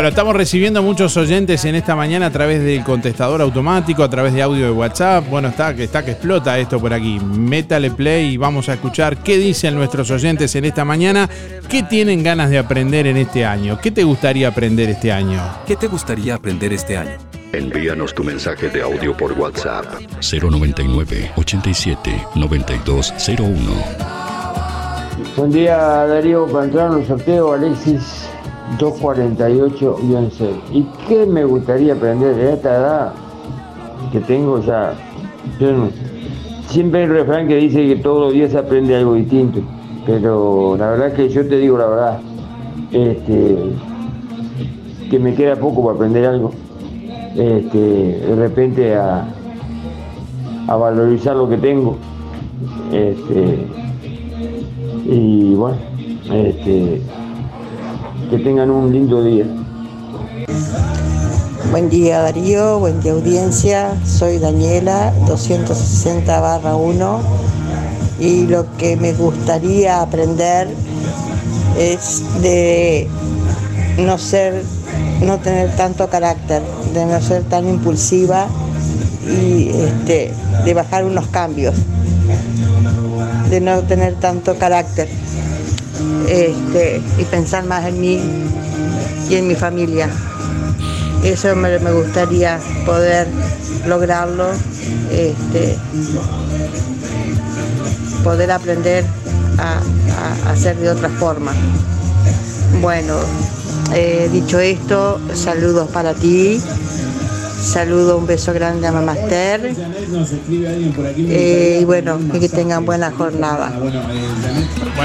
[0.00, 4.32] Bueno, estamos recibiendo muchos oyentes en esta mañana a través del contestador automático, a través
[4.32, 5.28] de audio de WhatsApp.
[5.28, 7.20] Bueno, está que está que explota esto por aquí.
[7.20, 11.28] Métale play y vamos a escuchar qué dicen nuestros oyentes en esta mañana,
[11.68, 15.38] qué tienen ganas de aprender en este año, qué te gustaría aprender este año.
[15.66, 17.18] ¿Qué te gustaría aprender este año?
[17.52, 19.84] Envíanos tu mensaje de audio por WhatsApp
[20.22, 23.70] 099 87 9201.
[25.36, 28.30] Buen día Darío, para entrar en el sorteo Alexis
[28.78, 30.48] 248-6.
[30.72, 33.12] ¿Y qué me gustaría aprender de esta edad
[34.12, 34.94] que tengo ya?
[36.68, 39.60] Siempre hay un refrán que dice que todos los días se aprende algo distinto,
[40.06, 42.20] pero la verdad que yo te digo la verdad,
[42.92, 43.56] este,
[45.10, 46.52] que me queda poco para aprender algo.
[47.36, 49.24] Este, de repente a,
[50.66, 51.96] a valorizar lo que tengo.
[52.92, 53.66] Este,
[55.06, 55.76] y bueno,
[56.32, 57.00] este,
[58.30, 59.44] que tengan un lindo día.
[61.72, 67.20] Buen día Darío, buen día audiencia, soy Daniela 260 barra 1
[68.20, 70.68] y lo que me gustaría aprender
[71.76, 73.08] es de
[73.98, 74.62] no ser,
[75.22, 76.62] no tener tanto carácter,
[76.94, 78.46] de no ser tan impulsiva
[79.28, 80.32] y este,
[80.64, 81.74] de bajar unos cambios,
[83.50, 85.08] de no tener tanto carácter
[86.28, 88.20] este, y pensar más en mí
[89.28, 90.08] y en mi familia.
[91.24, 93.28] Eso me, gustaría poder
[93.86, 94.48] lograrlo,
[95.10, 95.76] este,
[98.24, 99.04] poder aprender
[99.58, 99.80] a,
[100.48, 101.52] a hacer de otra forma.
[102.80, 103.16] Bueno,
[103.92, 106.60] eh, dicho esto, saludos para ti.
[107.60, 109.74] Saludo, un beso grande a Mamaster.
[111.18, 113.72] Eh, y bueno, y que tengan buena jornada.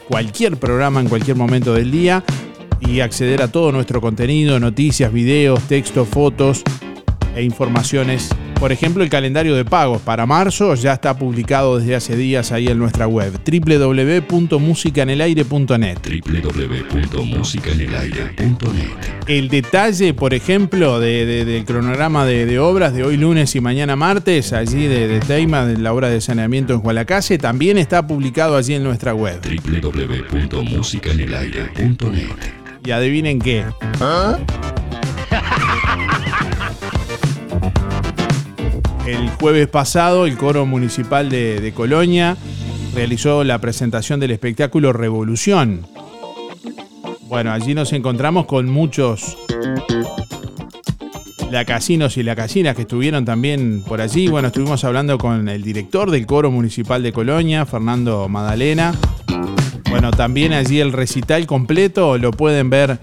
[0.09, 2.23] Cualquier programa en cualquier momento del día
[2.81, 6.63] y acceder a todo nuestro contenido, noticias, videos, textos, fotos
[7.35, 8.31] e informaciones.
[8.59, 12.69] Por ejemplo, el calendario de pagos para marzo ya está publicado desde hace días ahí
[12.69, 15.99] en nuestra web www.musicanelaire.net.
[15.99, 18.97] www.musicanelaire.net.
[19.27, 23.61] El detalle, por ejemplo, de- de- del cronograma de, de obras de hoy lunes y
[23.61, 28.07] mañana martes, allí de, de Teima, de la obra de saneamiento en Jualacase, también está
[28.07, 29.39] publicado allí en nuestra web.
[29.43, 32.31] www.musicanelaire.net.
[32.85, 33.65] Y adivinen qué.
[39.07, 42.37] El jueves pasado, el coro municipal de, Colonia
[42.93, 45.87] realizó la presentación del espectáculo Revolución.
[47.29, 49.39] Bueno, allí nos encontramos con muchos
[51.53, 54.27] lacasinos y lacasinas que estuvieron también por allí.
[54.27, 58.93] Bueno, estuvimos hablando con el director del coro municipal de Colonia, Fernando Madalena.
[59.89, 62.99] Bueno, también allí el recital completo lo pueden ver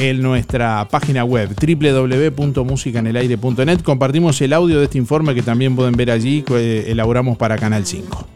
[0.00, 3.82] en nuestra página web www.musicanelaire.net.
[3.82, 7.86] Compartimos el audio de este informe que también pueden ver allí, que elaboramos para Canal
[7.86, 8.26] 5.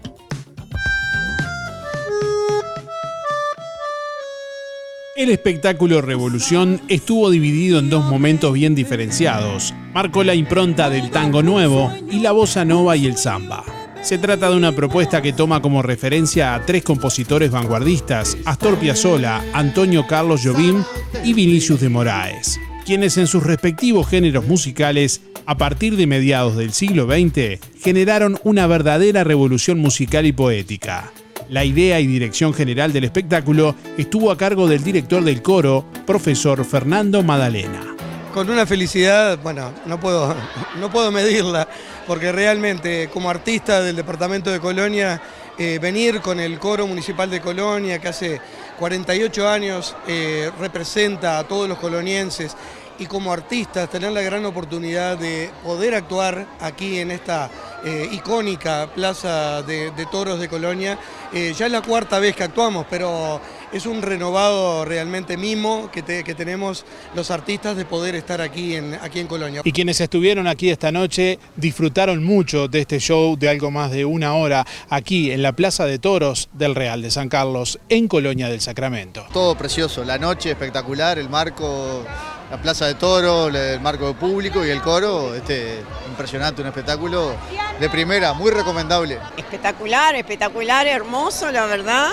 [5.17, 9.75] El espectáculo Revolución estuvo dividido en dos momentos bien diferenciados.
[9.93, 13.63] Marcó la impronta del tango nuevo y la bossa nova y el samba.
[14.03, 19.45] Se trata de una propuesta que toma como referencia a tres compositores vanguardistas, Astor Piazzolla,
[19.53, 20.83] Antonio Carlos Jobim
[21.23, 26.73] y Vinicius de Moraes, quienes en sus respectivos géneros musicales, a partir de mediados del
[26.73, 31.13] siglo XX, generaron una verdadera revolución musical y poética.
[31.51, 36.65] La idea y dirección general del espectáculo estuvo a cargo del director del coro, profesor
[36.65, 37.95] Fernando Madalena.
[38.33, 40.35] con una felicidad, bueno, no puedo,
[40.79, 41.69] no puedo medirla,
[42.11, 45.23] porque realmente como artista del departamento de Colonia,
[45.57, 48.41] eh, venir con el coro municipal de Colonia, que hace
[48.81, 52.57] 48 años eh, representa a todos los colonienses,
[52.99, 57.49] y como artistas tener la gran oportunidad de poder actuar aquí en esta
[57.85, 60.99] eh, icónica plaza de, toros de Colonia,
[61.33, 63.41] ya es la cuarta vez que actuamos, pero
[63.73, 68.75] es un renovado realmente mimo que, te- que tenemos los artistas de poder estar aquí
[68.77, 69.63] en, aquí en Colonia.
[69.65, 74.05] Y quienes estuvieron aquí esta noche disfrutaron mucho de este show de algo más de
[74.05, 78.49] una hora aquí en la Plaza de Toros del Real de San Carlos, en Colonia
[78.49, 79.25] del Sacramento.
[79.33, 82.05] Todo precioso, la noche espectacular, el marco,
[82.51, 85.77] la plaza de toro, el marco de público y el coro, este,
[86.09, 87.33] impresionante, un espectáculo
[87.79, 89.19] de primera, muy recomendable.
[89.37, 92.09] Espectacular, espectacular, hermoso, la verdad.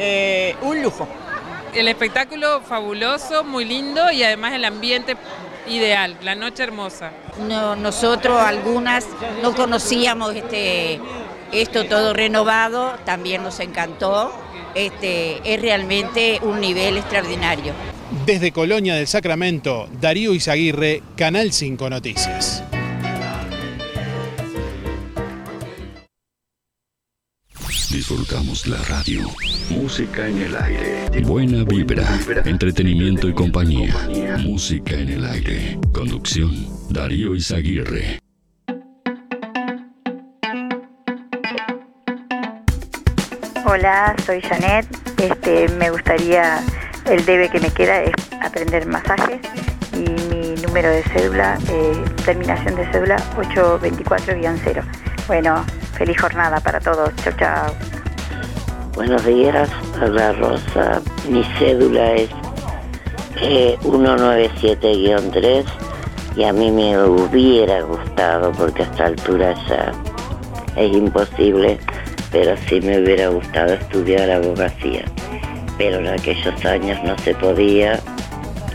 [0.00, 1.08] Eh, un lujo.
[1.74, 5.16] El espectáculo fabuloso, muy lindo y además el ambiente
[5.68, 7.10] ideal, la noche hermosa.
[7.48, 9.06] No, nosotros algunas
[9.42, 11.00] no conocíamos este,
[11.52, 14.32] esto todo renovado, también nos encantó.
[14.74, 17.72] Este, es realmente un nivel extraordinario.
[18.24, 22.62] Desde Colonia del Sacramento, Darío Izaguirre, Canal 5 Noticias.
[27.90, 29.22] Disfrutamos la radio.
[29.70, 31.22] Música en el aire.
[31.22, 32.06] Buena vibra,
[32.44, 33.94] entretenimiento y compañía.
[34.40, 35.78] Música en el aire.
[35.94, 36.50] Conducción,
[36.90, 38.18] Darío Izaguirre.
[43.64, 44.86] Hola, soy Janet.
[45.18, 46.60] Este, me gustaría,
[47.06, 48.12] el debe que me queda es
[48.42, 49.40] aprender masajes
[49.98, 54.82] y mi número de cédula, eh, terminación de cédula 824-0.
[55.26, 57.10] Bueno, feliz jornada para todos.
[57.16, 57.74] Chao, chao.
[58.94, 59.68] Buenos días,
[60.00, 61.00] habla Rosa.
[61.28, 62.30] Mi cédula es
[63.40, 65.64] eh, 197-3
[66.36, 69.92] y a mí me hubiera gustado, porque a esta altura ya
[70.76, 71.78] es imposible,
[72.30, 75.04] pero sí me hubiera gustado estudiar abogacía.
[75.76, 78.00] Pero en aquellos años no se podía,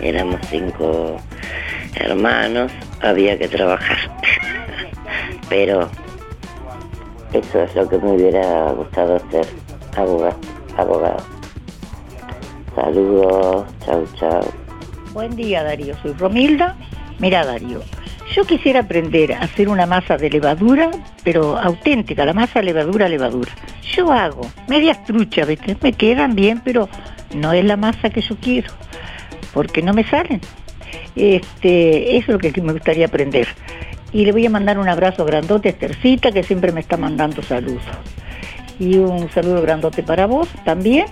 [0.04, 1.18] éramos cinco
[1.96, 3.98] hermanos, había que trabajar.
[5.50, 5.90] pero
[7.34, 9.46] eso es lo que me hubiera gustado hacer,
[9.96, 10.38] abogado.
[10.78, 11.24] abogado.
[12.76, 14.42] Saludos, chau, chau.
[15.14, 16.76] Buen día Darío, soy Romilda.
[17.20, 17.82] Mira Darío,
[18.36, 20.90] yo quisiera aprender a hacer una masa de levadura,
[21.24, 23.52] pero auténtica, la masa levadura, levadura.
[23.96, 25.78] Yo hago medias truchas, ¿viste?
[25.82, 26.90] me quedan bien, pero
[27.36, 28.72] no es la masa que yo quiero,
[29.54, 30.42] porque no me salen.
[31.16, 33.48] Este, eso es lo que me gustaría aprender.
[34.12, 37.42] Y le voy a mandar un abrazo grandote a Estercita, que siempre me está mandando
[37.42, 37.84] saludos.
[38.80, 41.06] Y un saludo grandote para vos también.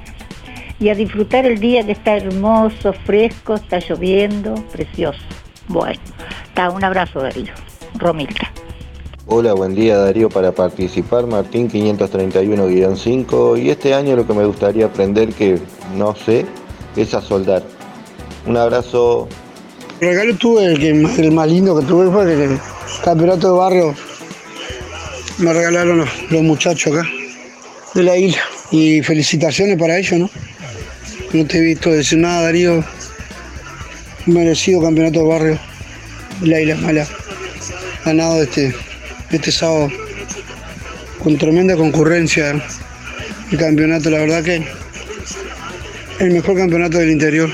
[0.80, 5.20] Y a disfrutar el día que está hermoso, fresco, está lloviendo, precioso.
[5.68, 6.00] Bueno,
[6.48, 7.54] está, un abrazo Darío.
[7.96, 8.52] Romilda.
[9.28, 14.88] Hola, buen día Darío para participar, Martín 531-5 y este año lo que me gustaría
[14.88, 15.60] aprender que
[15.96, 16.46] no sé
[16.96, 17.64] es a soldar.
[18.46, 19.28] Un abrazo.
[20.00, 22.60] El regalo tuve, el, el más lindo que tuve fue el
[23.04, 23.96] campeonato de barrio.
[25.38, 27.08] Me regalaron los, los muchachos acá
[27.94, 30.30] de la isla y felicitaciones para ellos, ¿no?
[31.34, 32.84] No te he visto decir nada, Darío.
[34.26, 35.60] Merecido campeonato de barrio.
[36.42, 37.08] La isla mala.
[38.06, 38.74] Ganado este,
[39.30, 39.90] este sábado.
[41.24, 42.62] Con tremenda concurrencia.
[43.52, 44.66] El campeonato, la verdad que
[46.20, 47.50] el mejor campeonato del interior.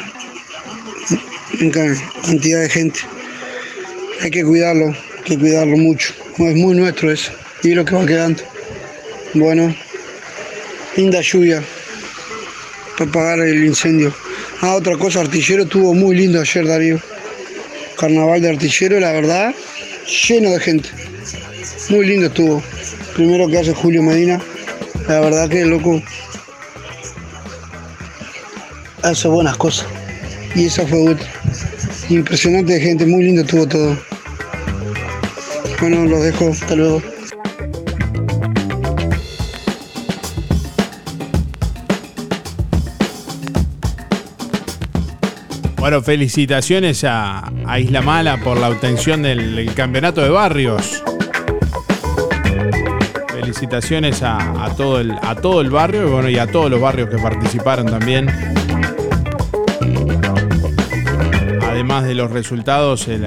[1.60, 3.00] Cantidad de gente.
[4.22, 6.14] Hay que cuidarlo, hay que cuidarlo mucho.
[6.38, 7.32] Es muy nuestro eso.
[7.64, 8.44] Y lo que va quedando.
[9.34, 9.76] Bueno,
[10.96, 11.64] linda lluvia
[12.98, 14.14] para apagar el incendio.
[14.62, 17.00] Ah, otra cosa, Artillero estuvo muy lindo ayer, Darío.
[18.00, 19.56] Carnaval de Artillero, la verdad,
[20.28, 20.90] lleno de gente.
[21.90, 22.62] Muy lindo estuvo.
[23.16, 24.40] Primero que hace Julio Medina.
[25.08, 26.02] La verdad que loco
[29.02, 29.88] hace buenas cosas.
[30.56, 31.37] Y esa fue otra.
[32.10, 33.98] Impresionante gente, muy lindo estuvo todo.
[35.82, 37.02] Bueno, los dejo, hasta luego.
[45.76, 51.04] Bueno, felicitaciones a, a Isla Mala por la obtención del, campeonato de barrios.
[53.28, 57.10] Felicitaciones a, a todo el, a todo el barrio bueno, y a todos los barrios
[57.10, 58.28] que participaron también.
[61.90, 63.26] Además de los resultados, el-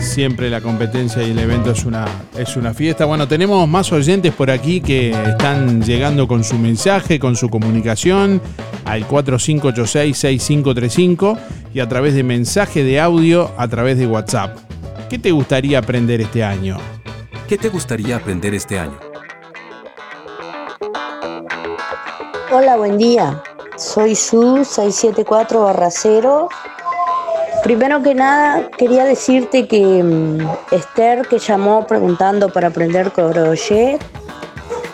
[0.00, 2.06] siempre la competencia y el evento es una,
[2.38, 3.04] es una fiesta.
[3.04, 8.40] Bueno, tenemos más oyentes por aquí que están llegando con su mensaje, con su comunicación
[8.86, 11.38] al 4586-6535
[11.74, 14.56] y a través de mensaje de audio a través de WhatsApp.
[15.10, 16.78] ¿Qué te gustaría aprender este año?
[17.46, 18.98] ¿Qué te gustaría aprender este año?
[22.50, 23.42] Hola, buen día.
[23.78, 26.48] Soy Su 674-0.
[27.62, 30.40] Primero que nada, quería decirte que mm,
[30.72, 34.02] Esther, que llamó preguntando para aprender crochet,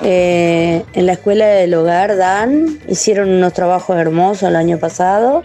[0.03, 5.43] eh, en la escuela del hogar Dan, hicieron unos trabajos hermosos el año pasado.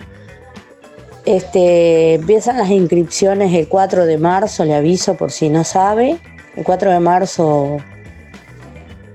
[1.23, 6.19] Este, empiezan las inscripciones el 4 de marzo, le aviso por si no sabe.
[6.57, 7.77] El 4 de marzo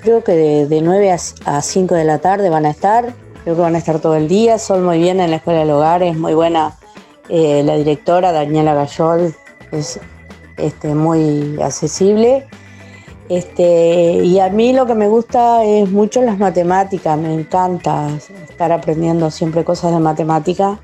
[0.01, 3.13] creo que de, de 9 a, a 5 de la tarde van a estar.
[3.45, 4.59] Creo que van a estar todo el día.
[4.59, 6.77] Son muy bien en la escuela del hogar, es muy buena
[7.29, 9.35] eh, la directora Daniela Gayol,
[9.71, 10.01] es
[10.57, 12.47] este, muy accesible.
[13.29, 18.09] Este, y a mí lo que me gusta es mucho las matemáticas, me encanta
[18.49, 20.79] estar aprendiendo siempre cosas de matemática.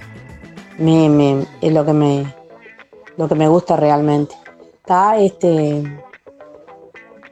[0.79, 2.35] Me- es lo que me,
[3.19, 4.35] lo que me gusta realmente.
[4.81, 5.83] Está este.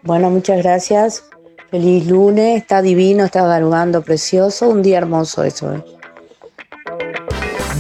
[0.03, 1.25] Bueno, muchas gracias.
[1.71, 5.75] Feliz lunes, está divino, está garugando precioso, un día hermoso eso.
[5.75, 5.85] ¿eh?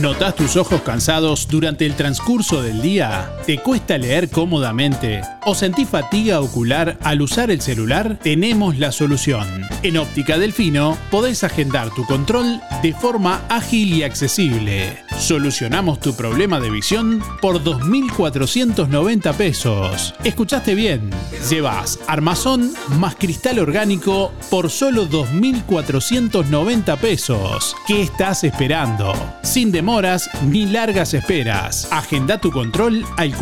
[0.00, 3.32] ¿Notas tus ojos cansados durante el transcurso del día?
[3.46, 5.22] ¿Te cuesta leer cómodamente?
[5.48, 8.18] ¿O sentís fatiga ocular al usar el celular?
[8.22, 9.66] Tenemos la solución.
[9.82, 15.02] En Óptica Delfino podés agendar tu control de forma ágil y accesible.
[15.18, 20.14] Solucionamos tu problema de visión por 2.490 pesos.
[20.22, 21.08] ¿Escuchaste bien?
[21.48, 27.74] Llevas armazón más cristal orgánico por solo 2.490 pesos.
[27.86, 29.14] ¿Qué estás esperando?
[29.42, 31.88] Sin demoras ni largas esperas.
[31.90, 33.32] Agenda tu control al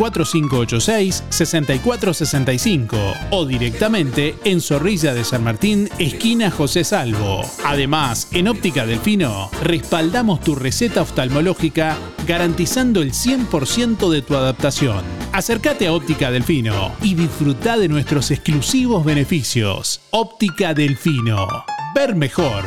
[1.99, 7.41] 4586-6465 o directamente en Zorrilla de San Martín, esquina José Salvo.
[7.65, 15.03] Además, en Óptica Delfino, respaldamos tu receta oftalmológica garantizando el 100% de tu adaptación.
[15.31, 20.01] Acércate a Óptica Delfino y disfruta de nuestros exclusivos beneficios.
[20.11, 21.47] Óptica Delfino.
[21.95, 22.65] Ver mejor.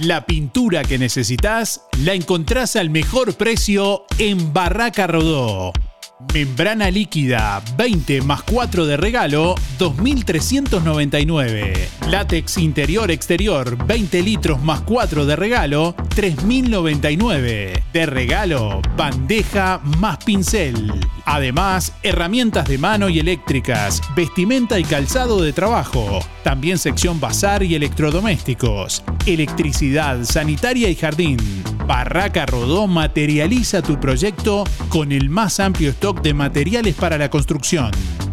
[0.00, 5.72] La pintura que necesitas la encontrás al mejor precio en Barraca Rodó.
[6.18, 11.88] Membrana líquida 20 más 4 de regalo 2.399.
[12.08, 17.84] Látex interior exterior 20 litros más 4 de regalo 3.099.
[17.92, 20.92] De regalo bandeja más pincel.
[21.24, 26.18] Además, herramientas de mano y eléctricas, vestimenta y calzado de trabajo.
[26.42, 29.04] También sección bazar y electrodomésticos.
[29.24, 31.38] Electricidad, sanitaria y jardín.
[31.86, 37.90] Barraca Rodó materializa tu proyecto con el más amplio stock de materiales para la construcción.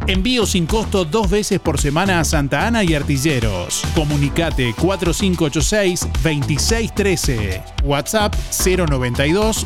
[0.07, 3.83] Envío sin costo dos veces por semana a Santa Ana y Artilleros.
[3.95, 7.63] Comunicate 4586-2613.
[7.83, 9.65] WhatsApp 092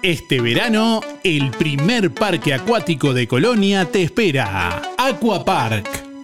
[0.03, 4.81] Este verano, el primer parque acuático de Colonia te espera.
[4.97, 6.06] Aqua Park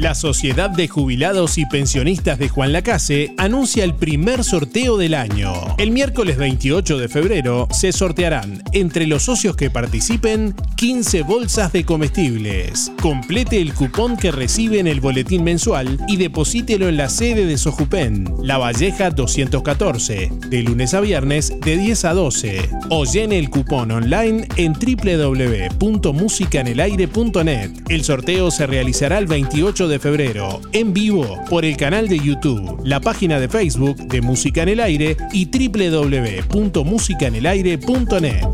[0.00, 5.52] La Sociedad de Jubilados y Pensionistas de Juan Lacase anuncia el primer sorteo del año.
[5.76, 11.84] El miércoles 28 de febrero se sortearán entre los socios que participen 15 bolsas de
[11.84, 12.90] comestibles.
[13.02, 17.58] Complete el cupón que recibe en el boletín mensual y deposítelo en la sede de
[17.58, 22.70] Sojupen, La Valleja 214, de lunes a viernes de 10 a 12.
[22.88, 27.70] O llene el cupón online en www.musicanelaire.net.
[27.90, 32.80] El sorteo se realizará el 28 de febrero, en vivo, por el canal de YouTube,
[32.84, 38.44] la página de Facebook de Música en el Aire y www.musicanelaire.net.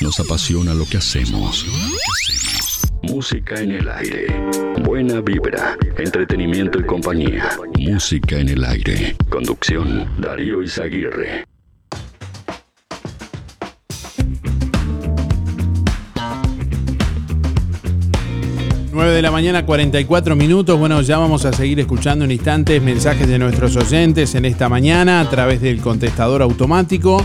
[0.00, 1.64] Nos apasiona lo que hacemos.
[3.02, 4.26] Música en el aire.
[4.84, 7.50] Buena vibra, entretenimiento y compañía.
[7.78, 9.14] Música en el aire.
[9.28, 11.44] Conducción, Darío Izaguirre.
[18.92, 20.78] 9 de la mañana, 44 minutos.
[20.78, 25.20] Bueno, ya vamos a seguir escuchando en instantes mensajes de nuestros oyentes en esta mañana
[25.20, 27.24] a través del contestador automático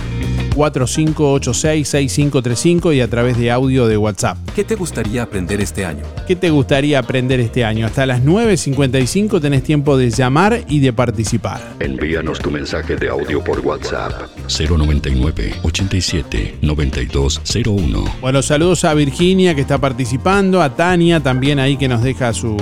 [0.57, 4.37] 4586-6535 y a través de audio de WhatsApp.
[4.55, 6.03] ¿Qué te gustaría aprender este año?
[6.27, 7.85] ¿Qué te gustaría aprender este año?
[7.85, 11.61] Hasta las 9.55 tenés tiempo de llamar y de participar.
[11.79, 14.13] Envíanos tu mensaje de audio por WhatsApp
[14.47, 18.05] 099 87 9201.
[18.19, 22.57] Bueno, saludos a Virginia que está participando, a Tania también ahí que nos deja sus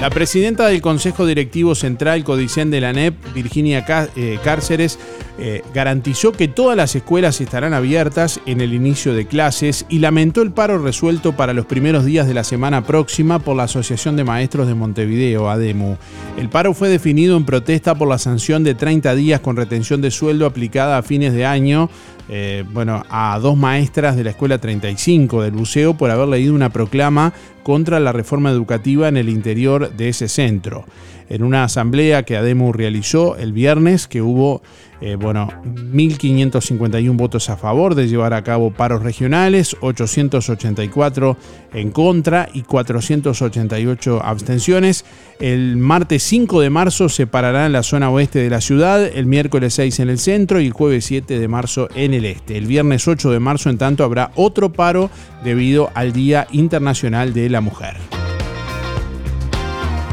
[0.00, 4.98] La presidenta del Consejo Directivo Central Codicen de la NEP, Virginia Cá- eh, Cárceres,
[5.36, 10.42] eh, garantizó que todas las escuelas estarán abiertas en el inicio de clases y lamentó
[10.42, 14.22] el paro resuelto para los primeros días de la semana próxima por la Asociación de
[14.22, 15.96] Maestros de Montevideo, ADEMU.
[16.36, 20.10] El paro fue definido en protesta por la sanción de 30 días con retención de
[20.10, 21.90] sueldo aplicada a fines de año
[22.28, 26.70] eh, bueno, a dos maestras de la Escuela 35 del Buceo por haber leído una
[26.70, 30.84] proclama contra la reforma educativa en el interior de ese centro.
[31.28, 34.62] En una asamblea que ADEMU realizó el viernes, que hubo
[35.00, 41.36] eh, bueno, 1.551 votos a favor de llevar a cabo paros regionales, 884
[41.74, 45.04] en contra y 488 abstenciones.
[45.40, 49.26] El martes 5 de marzo se parará en la zona oeste de la ciudad, el
[49.26, 52.56] miércoles 6 en el centro y el jueves 7 de marzo en el este.
[52.56, 55.10] El viernes 8 de marzo, en tanto, habrá otro paro
[55.42, 57.96] debido al Día Internacional de la Mujer.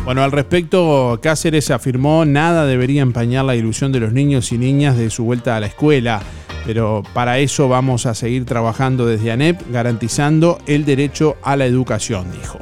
[0.03, 4.97] Bueno, al respecto, Cáceres afirmó nada debería empañar la ilusión de los niños y niñas
[4.97, 6.21] de su vuelta a la escuela,
[6.65, 12.31] pero para eso vamos a seguir trabajando desde ANEP garantizando el derecho a la educación,
[12.31, 12.59] dijo.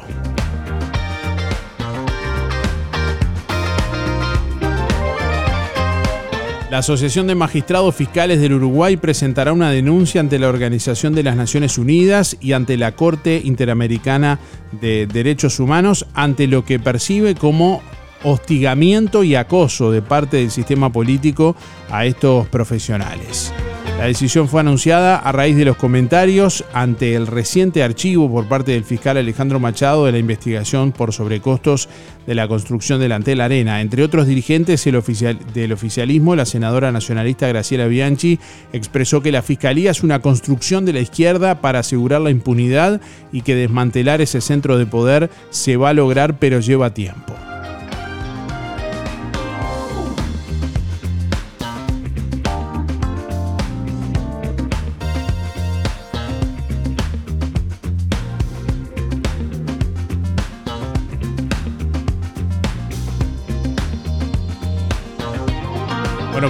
[6.70, 11.36] La Asociación de Magistrados Fiscales del Uruguay presentará una denuncia ante la Organización de las
[11.36, 14.38] Naciones Unidas y ante la Corte Interamericana
[14.80, 17.82] de Derechos Humanos ante lo que percibe como
[18.24, 21.56] hostigamiento y acoso de parte del sistema político
[21.90, 23.52] a estos profesionales.
[23.98, 28.72] La decisión fue anunciada a raíz de los comentarios ante el reciente archivo por parte
[28.72, 31.90] del fiscal Alejandro Machado de la investigación por sobrecostos
[32.26, 33.82] de la construcción del Antel Arena.
[33.82, 38.40] Entre otros dirigentes del oficialismo, la senadora nacionalista Graciela Bianchi
[38.72, 43.02] expresó que la fiscalía es una construcción de la izquierda para asegurar la impunidad
[43.34, 47.36] y que desmantelar ese centro de poder se va a lograr pero lleva tiempo.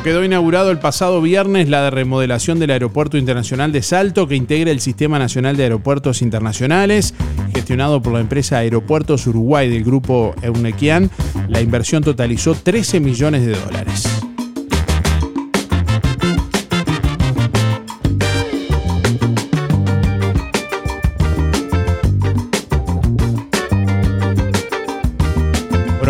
[0.10, 4.72] Quedó inaugurado el pasado viernes la de remodelación del Aeropuerto Internacional de Salto que integra
[4.72, 7.14] el Sistema Nacional de Aeropuertos Internacionales,
[7.53, 11.11] gestionado por la empresa Aeropuertos Uruguay del grupo Eunequian.
[11.48, 14.18] La inversión totalizó 13 millones de dólares.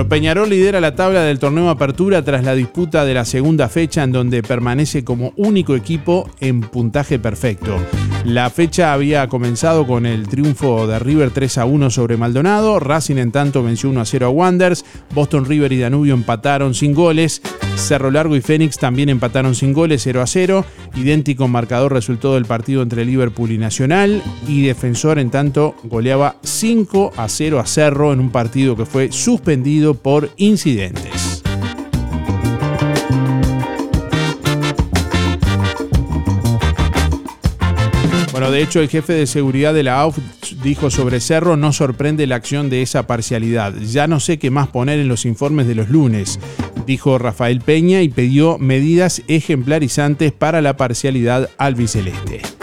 [0.08, 4.12] Peñarol lidera la tabla del torneo Apertura tras la disputa de la segunda fecha en
[4.12, 7.78] donde permanece como único equipo en puntaje perfecto.
[8.26, 13.18] La fecha había comenzado con el triunfo de River 3 a 1 sobre Maldonado, Racing
[13.18, 17.42] en tanto venció 1 a 0 a Wanderers, Boston River y Danubio empataron sin goles,
[17.80, 20.66] Cerro Largo y Fénix también empataron sin goles 0 a 0,
[20.96, 24.22] idéntico marcador resultó del partido entre Liverpool y Nacional.
[24.48, 29.12] Y Defensor en tanto goleaba 5 a 0 a Cerro en un partido que fue
[29.12, 31.39] suspendido por incidentes.
[38.40, 40.18] Bueno, de hecho, el jefe de seguridad de la AUF
[40.64, 43.76] dijo sobre Cerro, no sorprende la acción de esa parcialidad.
[43.76, 46.40] Ya no sé qué más poner en los informes de los lunes,
[46.88, 52.59] dijo Rafael Peña y pidió medidas ejemplarizantes para la parcialidad albiceleste.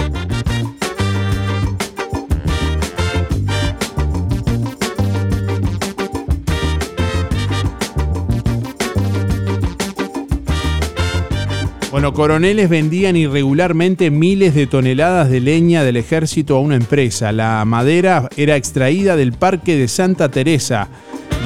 [11.96, 17.32] Bueno, coroneles vendían irregularmente miles de toneladas de leña del ejército a una empresa.
[17.32, 20.88] La madera era extraída del Parque de Santa Teresa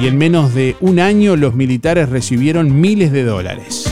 [0.01, 3.89] y en menos de un año los militares recibieron miles de dólares.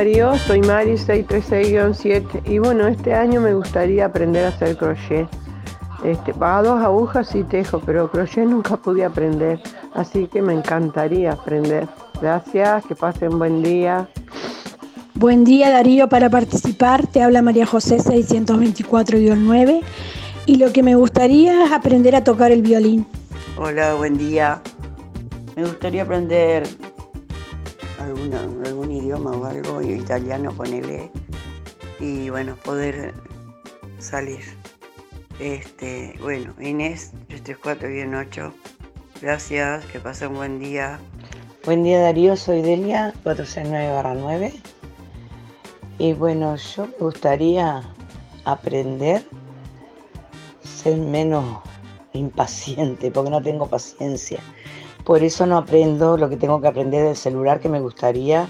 [0.00, 5.28] Darío, soy Mari 636-7 y bueno, este año me gustaría aprender a hacer crochet.
[6.02, 9.60] Este, a dos agujas y tejo, pero crochet nunca pude aprender,
[9.92, 11.86] así que me encantaría aprender.
[12.18, 14.08] Gracias, que pasen buen día.
[15.12, 19.82] Buen día Darío, para participar te habla María José 624-9
[20.46, 23.06] y lo que me gustaría es aprender a tocar el violín.
[23.58, 24.62] Hola, buen día.
[25.56, 26.66] Me gustaría aprender
[28.00, 31.10] alguna, algún idioma o algo, italiano, ponele,
[31.98, 33.14] y bueno, poder
[33.98, 34.40] salir.
[35.38, 38.52] Este, bueno, Inés, 334-8,
[39.22, 40.98] gracias, que pasen un buen día.
[41.64, 44.52] Buen día Darío, soy Delia, 469-9.
[45.98, 47.82] Y bueno, yo me gustaría
[48.44, 49.26] aprender,
[50.62, 51.60] ser menos
[52.14, 54.40] impaciente, porque no tengo paciencia.
[55.10, 58.48] Por eso no aprendo lo que tengo que aprender del celular, que me gustaría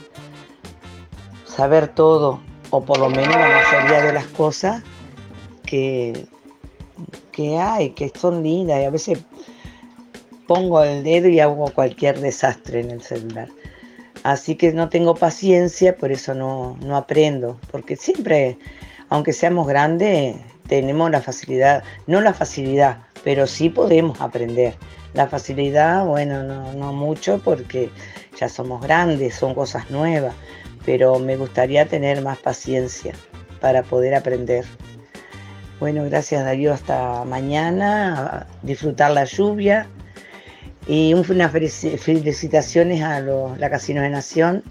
[1.46, 2.38] saber todo,
[2.68, 4.82] o por lo menos la mayoría de las cosas
[5.64, 6.26] que,
[7.32, 8.78] que hay, que son lindas.
[8.78, 9.20] Y a veces
[10.46, 13.48] pongo el dedo y hago cualquier desastre en el celular.
[14.22, 17.58] Así que no tengo paciencia, por eso no, no aprendo.
[17.70, 18.58] Porque siempre,
[19.08, 20.36] aunque seamos grandes,
[20.68, 24.74] tenemos la facilidad, no la facilidad, pero sí podemos aprender.
[25.12, 27.90] La facilidad, bueno, no, no mucho porque
[28.38, 30.34] ya somos grandes, son cosas nuevas,
[30.84, 33.12] pero me gustaría tener más paciencia
[33.60, 34.64] para poder aprender.
[35.80, 39.86] Bueno, gracias Darío, hasta mañana, disfrutar la lluvia
[40.86, 44.62] y unas felicitaciones a los, la Casino de Nación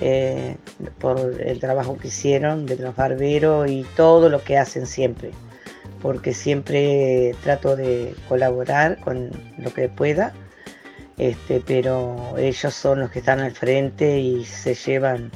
[0.00, 0.56] eh,
[0.98, 5.30] por el trabajo que hicieron de los barberos y todo lo que hacen siempre
[6.02, 10.34] porque siempre trato de colaborar con lo que pueda,
[11.16, 15.30] este, pero ellos son los que están al frente y se llevan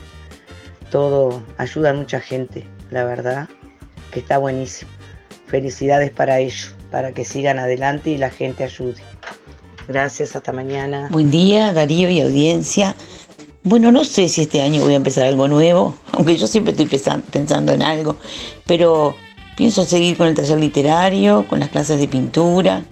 [0.90, 3.48] todo, ayudan mucha gente, la verdad,
[4.10, 4.90] que está buenísimo.
[5.46, 9.00] Felicidades para ellos, para que sigan adelante y la gente ayude.
[9.86, 11.08] Gracias, hasta mañana.
[11.12, 12.96] Buen día, Darío y audiencia.
[13.62, 16.86] Bueno, no sé si este año voy a empezar algo nuevo, aunque yo siempre estoy
[17.30, 18.16] pensando en algo,
[18.66, 19.14] pero
[19.56, 22.82] pienso seguir con el taller literario, con las clases de pintura,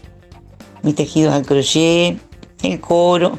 [0.82, 2.18] mis tejidos al crochet,
[2.62, 3.38] el coro.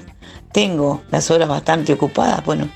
[0.54, 2.70] Tengo las horas bastante ocupadas, bueno,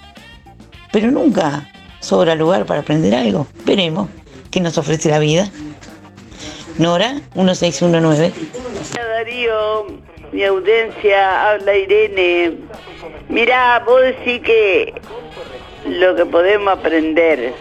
[0.91, 1.69] pero nunca
[2.01, 3.47] sobra lugar para aprender algo.
[3.65, 4.09] Veremos
[4.51, 5.49] qué nos ofrece la vida.
[6.77, 8.33] Nora, 1619.
[8.93, 9.85] Darío,
[10.31, 12.57] mi audiencia, habla Irene.
[13.27, 14.93] Mirá, vos decís que
[15.85, 17.53] lo que podemos aprender.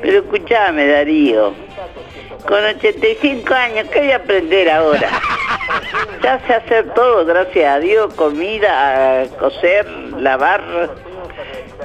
[0.00, 1.54] Pero escúchame, Darío.
[2.46, 5.08] Con 85 años, ¿qué voy a aprender ahora?
[6.22, 9.86] Ya sé hacer todo, gracias a Dios, comida, coser,
[10.18, 10.62] lavar,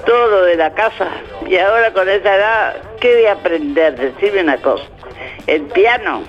[0.05, 1.07] todo de la casa.
[1.47, 3.95] Y ahora con esa edad, ¿qué voy a aprender?
[3.97, 4.83] Decime una cosa.
[5.47, 6.23] El piano.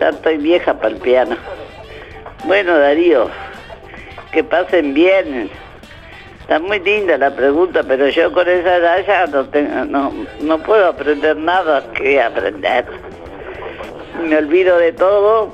[0.00, 1.36] Ya estoy vieja para el piano.
[2.44, 3.30] Bueno, Darío,
[4.32, 5.50] que pasen bien.
[6.42, 10.88] Está muy linda la pregunta, pero yo con esa edad no, tengo, no, no puedo
[10.88, 12.84] aprender nada que aprender.
[14.28, 15.52] Me olvido de todo.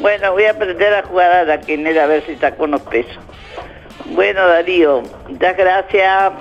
[0.00, 3.18] Bueno, voy a aprender a jugar a la quinera a ver si saco unos pesos.
[4.10, 6.32] Bueno, Darío, muchas gracias.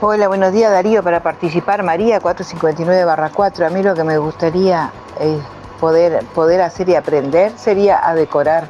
[0.00, 3.66] Hola, buenos días Darío, para participar María 459 4.
[3.66, 4.90] A mí lo que me gustaría
[5.20, 5.38] eh,
[5.80, 8.64] poder, poder hacer y aprender sería a decorar,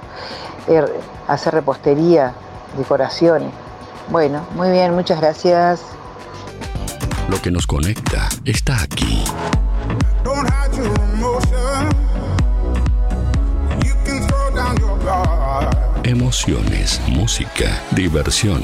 [0.69, 0.85] eh,
[1.29, 2.35] hacer repostería,
[2.77, 3.51] decoraciones.
[4.09, 5.81] Bueno, muy bien, muchas gracias.
[7.29, 9.25] Lo que nos conecta está aquí.
[16.05, 18.63] Emociones, música, diversión.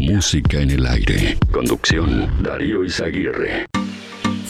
[0.00, 1.38] Música en el aire.
[1.52, 3.71] Conducción, Darío Izaguirre.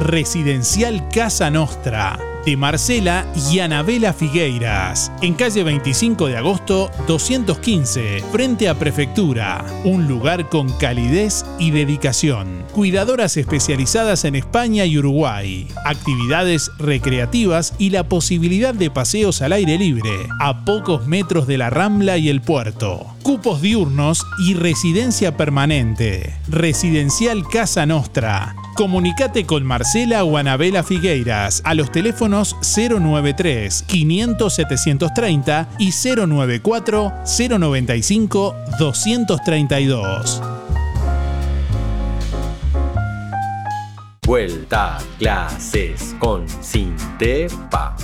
[0.00, 8.68] Residencial Casa Nostra de Marcela y Anabela Figueiras, en calle 25 de agosto 215, frente
[8.68, 12.64] a Prefectura, un lugar con calidez y dedicación.
[12.72, 19.76] Cuidadoras especializadas en España y Uruguay, actividades recreativas y la posibilidad de paseos al aire
[19.76, 20.10] libre,
[20.40, 23.06] a pocos metros de la Rambla y el puerto.
[23.22, 26.34] Cupos diurnos y residencia permanente.
[26.48, 28.54] Residencial Casa Nostra.
[28.76, 38.56] Comunicate con Marcela o Anabela Figueiras a los teléfonos 093 500 730 y 094 095
[38.78, 40.42] 232.
[44.26, 47.96] Vuelta a clases con Sintepa.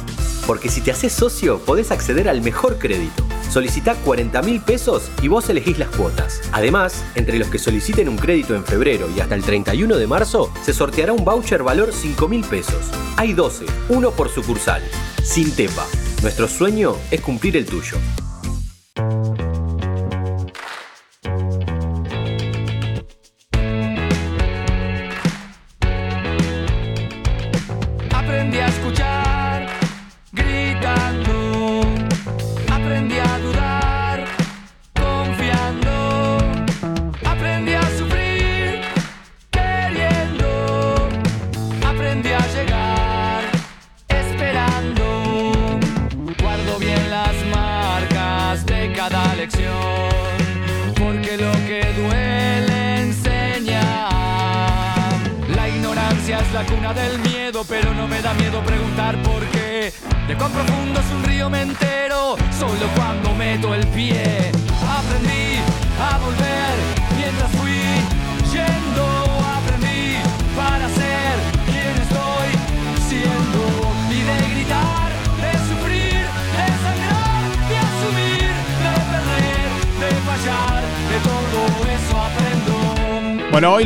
[0.46, 3.24] Porque si te haces socio, podés acceder al mejor crédito.
[3.50, 6.40] Solicita 40 mil pesos y vos elegís las cuotas.
[6.52, 10.52] Además, entre los que soliciten un crédito en febrero y hasta el 31 de marzo,
[10.62, 12.90] se sorteará un voucher valor 5 mil pesos.
[13.16, 14.82] Hay 12, uno por sucursal.
[15.22, 15.86] Sintepa.
[16.22, 17.96] Nuestro sueño es cumplir el tuyo.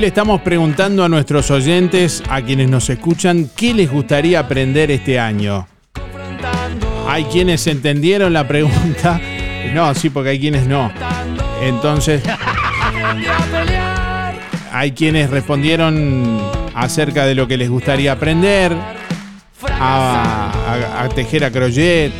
[0.00, 5.20] Le estamos preguntando a nuestros oyentes, a quienes nos escuchan, qué les gustaría aprender este
[5.20, 5.66] año.
[7.06, 9.20] Hay quienes entendieron la pregunta.
[9.74, 10.90] No, sí, porque hay quienes no.
[11.62, 12.22] Entonces,
[14.72, 16.40] hay quienes respondieron
[16.74, 18.74] acerca de lo que les gustaría aprender,
[19.78, 20.50] a,
[20.98, 22.10] a- a tejer a crochet,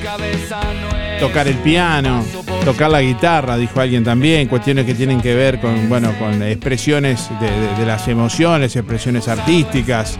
[1.19, 2.24] tocar el piano,
[2.65, 7.28] tocar la guitarra, dijo alguien también, cuestiones que tienen que ver con, bueno, con expresiones
[7.41, 10.19] de, las emociones, expresiones artísticas.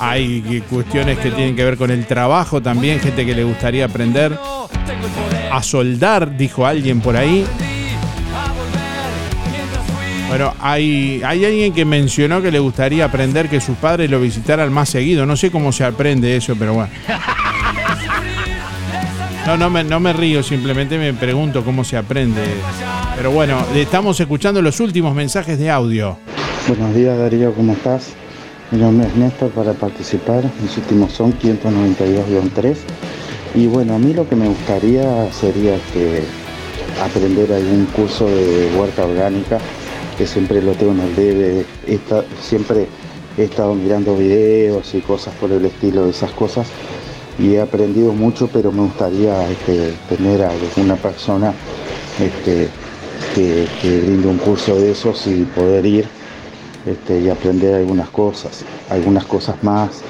[0.00, 4.38] Hay cuestiones que tienen que ver con el trabajo también, gente que le gustaría aprender
[5.50, 7.44] a soldar, dijo alguien por ahí.
[10.28, 14.70] Bueno, hay, hay alguien que mencionó que le gustaría aprender que sus padres lo visitaran
[14.70, 15.24] más seguido.
[15.24, 16.90] No sé cómo se aprende eso, pero bueno.
[19.48, 22.42] No, no me, río, simplemente me pregunto cómo se aprende.
[23.16, 26.18] Pero bueno, estamos escuchando los últimos mensajes de audio.
[26.68, 28.10] Buenos días Darío, ¿cómo estás?
[28.70, 32.76] Mi nombre es Néstor para participar, mis últimos son 592-3
[33.54, 36.24] y bueno, a mí lo que me gustaría sería que
[37.02, 39.60] aprender algún curso de huerta orgánica,
[40.18, 41.66] que siempre lo tengo en el debe,
[42.42, 42.86] siempre
[43.38, 46.66] he estado mirando videos y cosas por el estilo de esas cosas
[47.38, 51.54] y he aprendido mucho, pero me gustaría este, tener a alguna persona
[52.18, 52.68] este,
[53.34, 56.08] que, que brinde un curso de esos y poder ir
[56.84, 60.02] este, y aprender algunas cosas, algunas cosas más.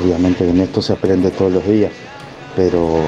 [0.00, 1.90] Obviamente en esto se aprende todos los días,
[2.54, 3.00] pero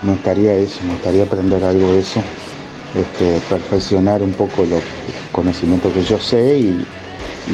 [0.00, 2.22] me gustaría eso, me gustaría aprender algo de eso,
[3.50, 4.82] perfeccionar un poco los
[5.32, 6.86] conocimientos que yo sé y,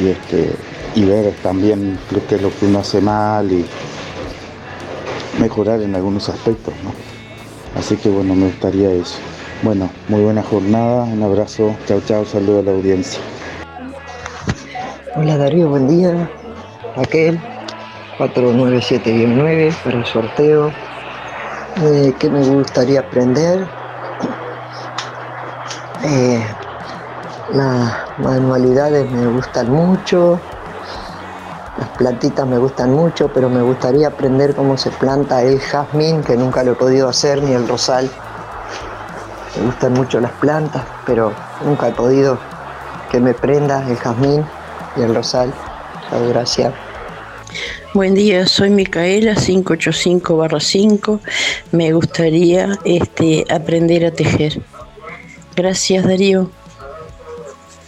[0.01, 0.51] y, este,
[0.95, 3.51] y ver también lo que es lo que uno hace mal
[5.39, 6.73] mejorar en algunos aspectos.
[6.83, 6.91] ¿no?
[7.79, 9.17] Así que bueno, me gustaría eso.
[9.63, 13.19] Bueno, muy buena jornada, un abrazo, chao chao, saludo a la audiencia.
[15.15, 16.29] Hola Darío, buen día.
[16.95, 17.39] Raquel,
[18.19, 20.71] 497-9 para el sorteo.
[21.81, 23.67] Eh, ¿Qué me gustaría aprender?
[26.03, 26.45] Eh,
[27.53, 30.39] la manualidades me gustan mucho,
[31.77, 36.35] las plantitas me gustan mucho, pero me gustaría aprender cómo se planta el jazmín, que
[36.35, 38.09] nunca lo he podido hacer, ni el rosal.
[39.57, 41.31] Me gustan mucho las plantas, pero
[41.63, 42.39] nunca he podido
[43.11, 44.43] que me prenda el jazmín
[44.95, 45.53] y el rosal.
[46.29, 46.73] Gracias.
[47.93, 51.19] Buen día, soy Micaela 585-5.
[51.71, 54.61] Me gustaría este, aprender a tejer.
[55.55, 56.49] Gracias, Darío.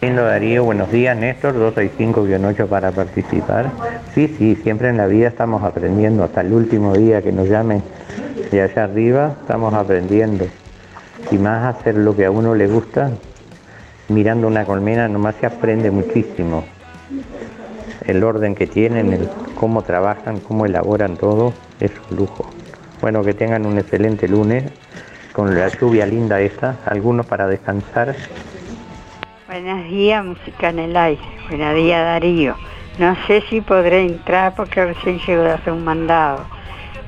[0.01, 3.69] Lindo Darío, buenos días Néstor, 265-8 para participar.
[4.15, 7.83] Sí, sí, siempre en la vida estamos aprendiendo, hasta el último día que nos llamen
[8.49, 10.45] de allá arriba, estamos aprendiendo.
[11.31, 13.11] Y más hacer lo que a uno le gusta,
[14.07, 16.63] mirando una colmena nomás se aprende muchísimo.
[18.05, 19.27] El orden que tienen,
[19.59, 22.49] cómo trabajan, cómo elaboran todo, es un lujo.
[23.01, 24.63] Bueno, que tengan un excelente lunes
[25.33, 28.15] con la lluvia linda esta, algunos para descansar.
[29.49, 31.19] Buenos días, música en el aire.
[31.49, 32.55] Buenos días, Darío.
[32.99, 36.45] No sé si podré entrar porque recién llego de hacer un mandado,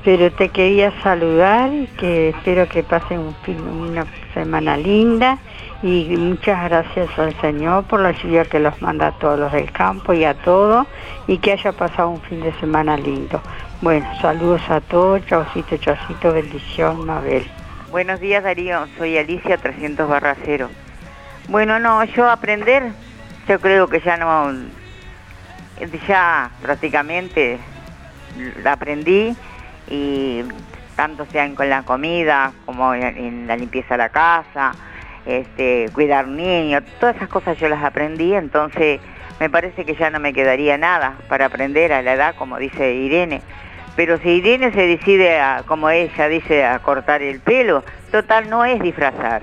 [0.04, 4.04] pero te quería saludar y que espero que pasen un fin- una
[4.34, 5.38] semana linda
[5.84, 9.70] y muchas gracias al Señor por la lluvia que los manda a todos los del
[9.70, 10.88] campo y a todos
[11.28, 13.40] y que haya pasado un fin de semana lindo.
[13.82, 17.46] Bueno, saludos a todos, chaucito, chaucito, bendición, Mabel.
[17.92, 20.70] Buenos días Darío, soy Alicia 300 barra cero.
[21.48, 22.92] Bueno, no, yo aprender,
[23.48, 24.52] yo creo que ya no,
[26.08, 27.58] ya prácticamente
[28.64, 29.36] aprendí
[29.88, 30.42] y
[30.96, 34.72] tanto sean con la comida como en, en la limpieza de la casa,
[35.26, 39.00] este, cuidar niños, todas esas cosas yo las aprendí, entonces
[39.40, 42.94] me parece que ya no me quedaría nada para aprender a la edad, como dice
[42.94, 43.42] Irene.
[43.96, 48.64] Pero si Irene se decide, a, como ella dice, a cortar el pelo, total no
[48.64, 49.42] es disfrazar.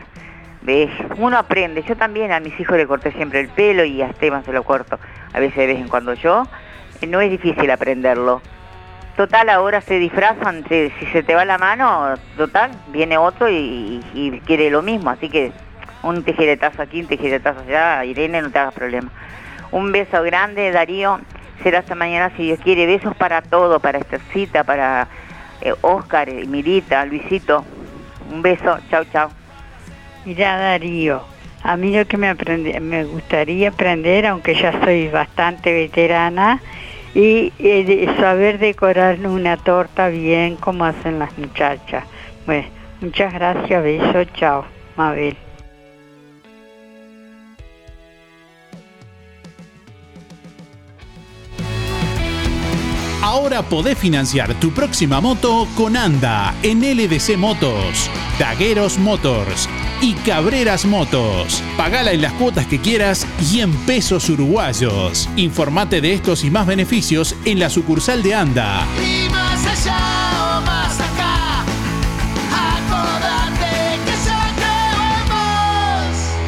[1.18, 1.84] Uno aprende.
[1.84, 4.64] Yo también a mis hijos le corté siempre el pelo y a Esteban se lo
[4.64, 5.00] corto
[5.34, 6.44] a veces de vez en cuando yo.
[7.02, 8.42] Eh, No es difícil aprenderlo.
[9.16, 14.70] Total, ahora se disfrazan, si se te va la mano, total, viene otro y, quiere
[14.70, 15.10] lo mismo.
[15.10, 15.52] Así que
[16.04, 19.12] un tijeretazo aquí, un tijeretazo allá, Irene, no te hagas problema.
[19.72, 21.20] Un beso grande, Darío.
[21.64, 22.86] Será hasta mañana si Dios quiere.
[22.86, 25.10] Besos para todo, para Estercita, para
[25.60, 27.66] eh, Oscar, Mirita, Luisito.
[28.32, 29.39] Un beso, chau, chau.
[30.26, 31.22] Mira Darío,
[31.64, 36.62] a mí lo que me, me gustaría aprender, aunque ya soy bastante veterana,
[37.16, 42.04] y eh, saber decorar una torta bien como hacen las muchachas.
[42.46, 42.68] Bueno,
[43.02, 44.66] muchas gracias, beso, chao,
[44.96, 45.36] Mabel.
[53.22, 58.10] Ahora podés financiar tu próxima moto con ANDA en LDC Motos,
[58.40, 59.68] Dagueros Motors
[60.00, 61.62] y Cabreras Motos.
[61.76, 65.28] Pagala en las cuotas que quieras y en pesos uruguayos.
[65.36, 68.88] Informate de estos y más beneficios en la sucursal de ANDA.
[68.98, 69.98] Y más allá
[70.58, 71.66] o más acá,
[72.54, 74.48] acordate que ya.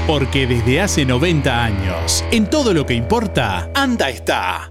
[0.08, 4.71] Porque desde hace 90 años, en todo lo que importa, ANDA está.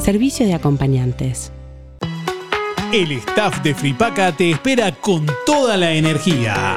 [0.00, 1.52] servicio de acompañantes.
[2.92, 6.76] El staff de Fripaca te espera con toda la energía.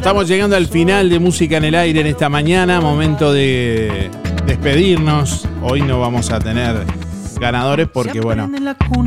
[0.00, 4.10] Estamos llegando al final de Música en el Aire en esta mañana, momento de
[4.46, 5.46] despedirnos.
[5.60, 6.86] Hoy no vamos a tener
[7.38, 8.50] ganadores porque, bueno,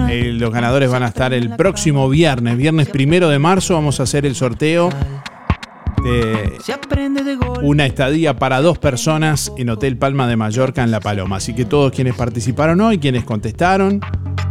[0.07, 4.03] eh, los ganadores van a estar el próximo viernes, viernes primero de marzo, vamos a
[4.03, 4.91] hacer el sorteo
[6.03, 6.59] de
[7.63, 11.37] una estadía para dos personas en Hotel Palma de Mallorca en La Paloma.
[11.37, 13.99] Así que todos quienes participaron hoy, quienes contestaron,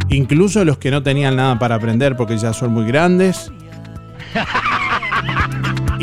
[0.09, 3.49] incluso los que no tenían nada para aprender porque ya son muy grandes.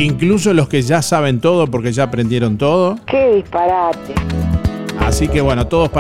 [0.01, 2.97] Incluso los que ya saben todo porque ya aprendieron todo.
[3.07, 4.15] ¡Qué disparate!
[4.99, 5.91] Así que bueno, todos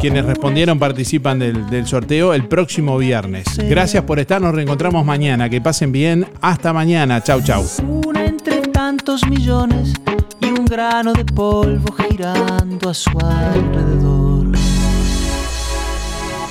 [0.00, 3.44] quienes respondieron participan del, del, sorteo el próximo viernes.
[3.68, 5.48] Gracias por estar, nos reencontramos mañana.
[5.48, 6.26] Que pasen bien.
[6.40, 7.22] Hasta mañana.
[7.22, 7.64] Chau, chau.
[8.06, 9.92] Una entre tantos millones
[10.40, 14.46] y un grano de polvo girando a su alrededor.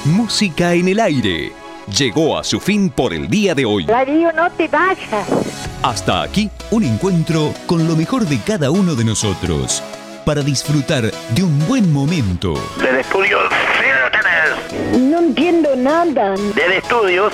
[0.06, 1.63] Música en el aire.
[1.88, 3.86] Llegó a su fin por el día de hoy.
[3.86, 5.28] Darío, no te vayas.
[5.82, 9.84] Hasta aquí un encuentro con lo mejor de cada uno de nosotros
[10.26, 12.54] para disfrutar de un buen momento.
[12.78, 15.02] Del estudio, sí lo tenés.
[15.02, 16.36] No entiendo nada.
[16.56, 17.34] Del estudios,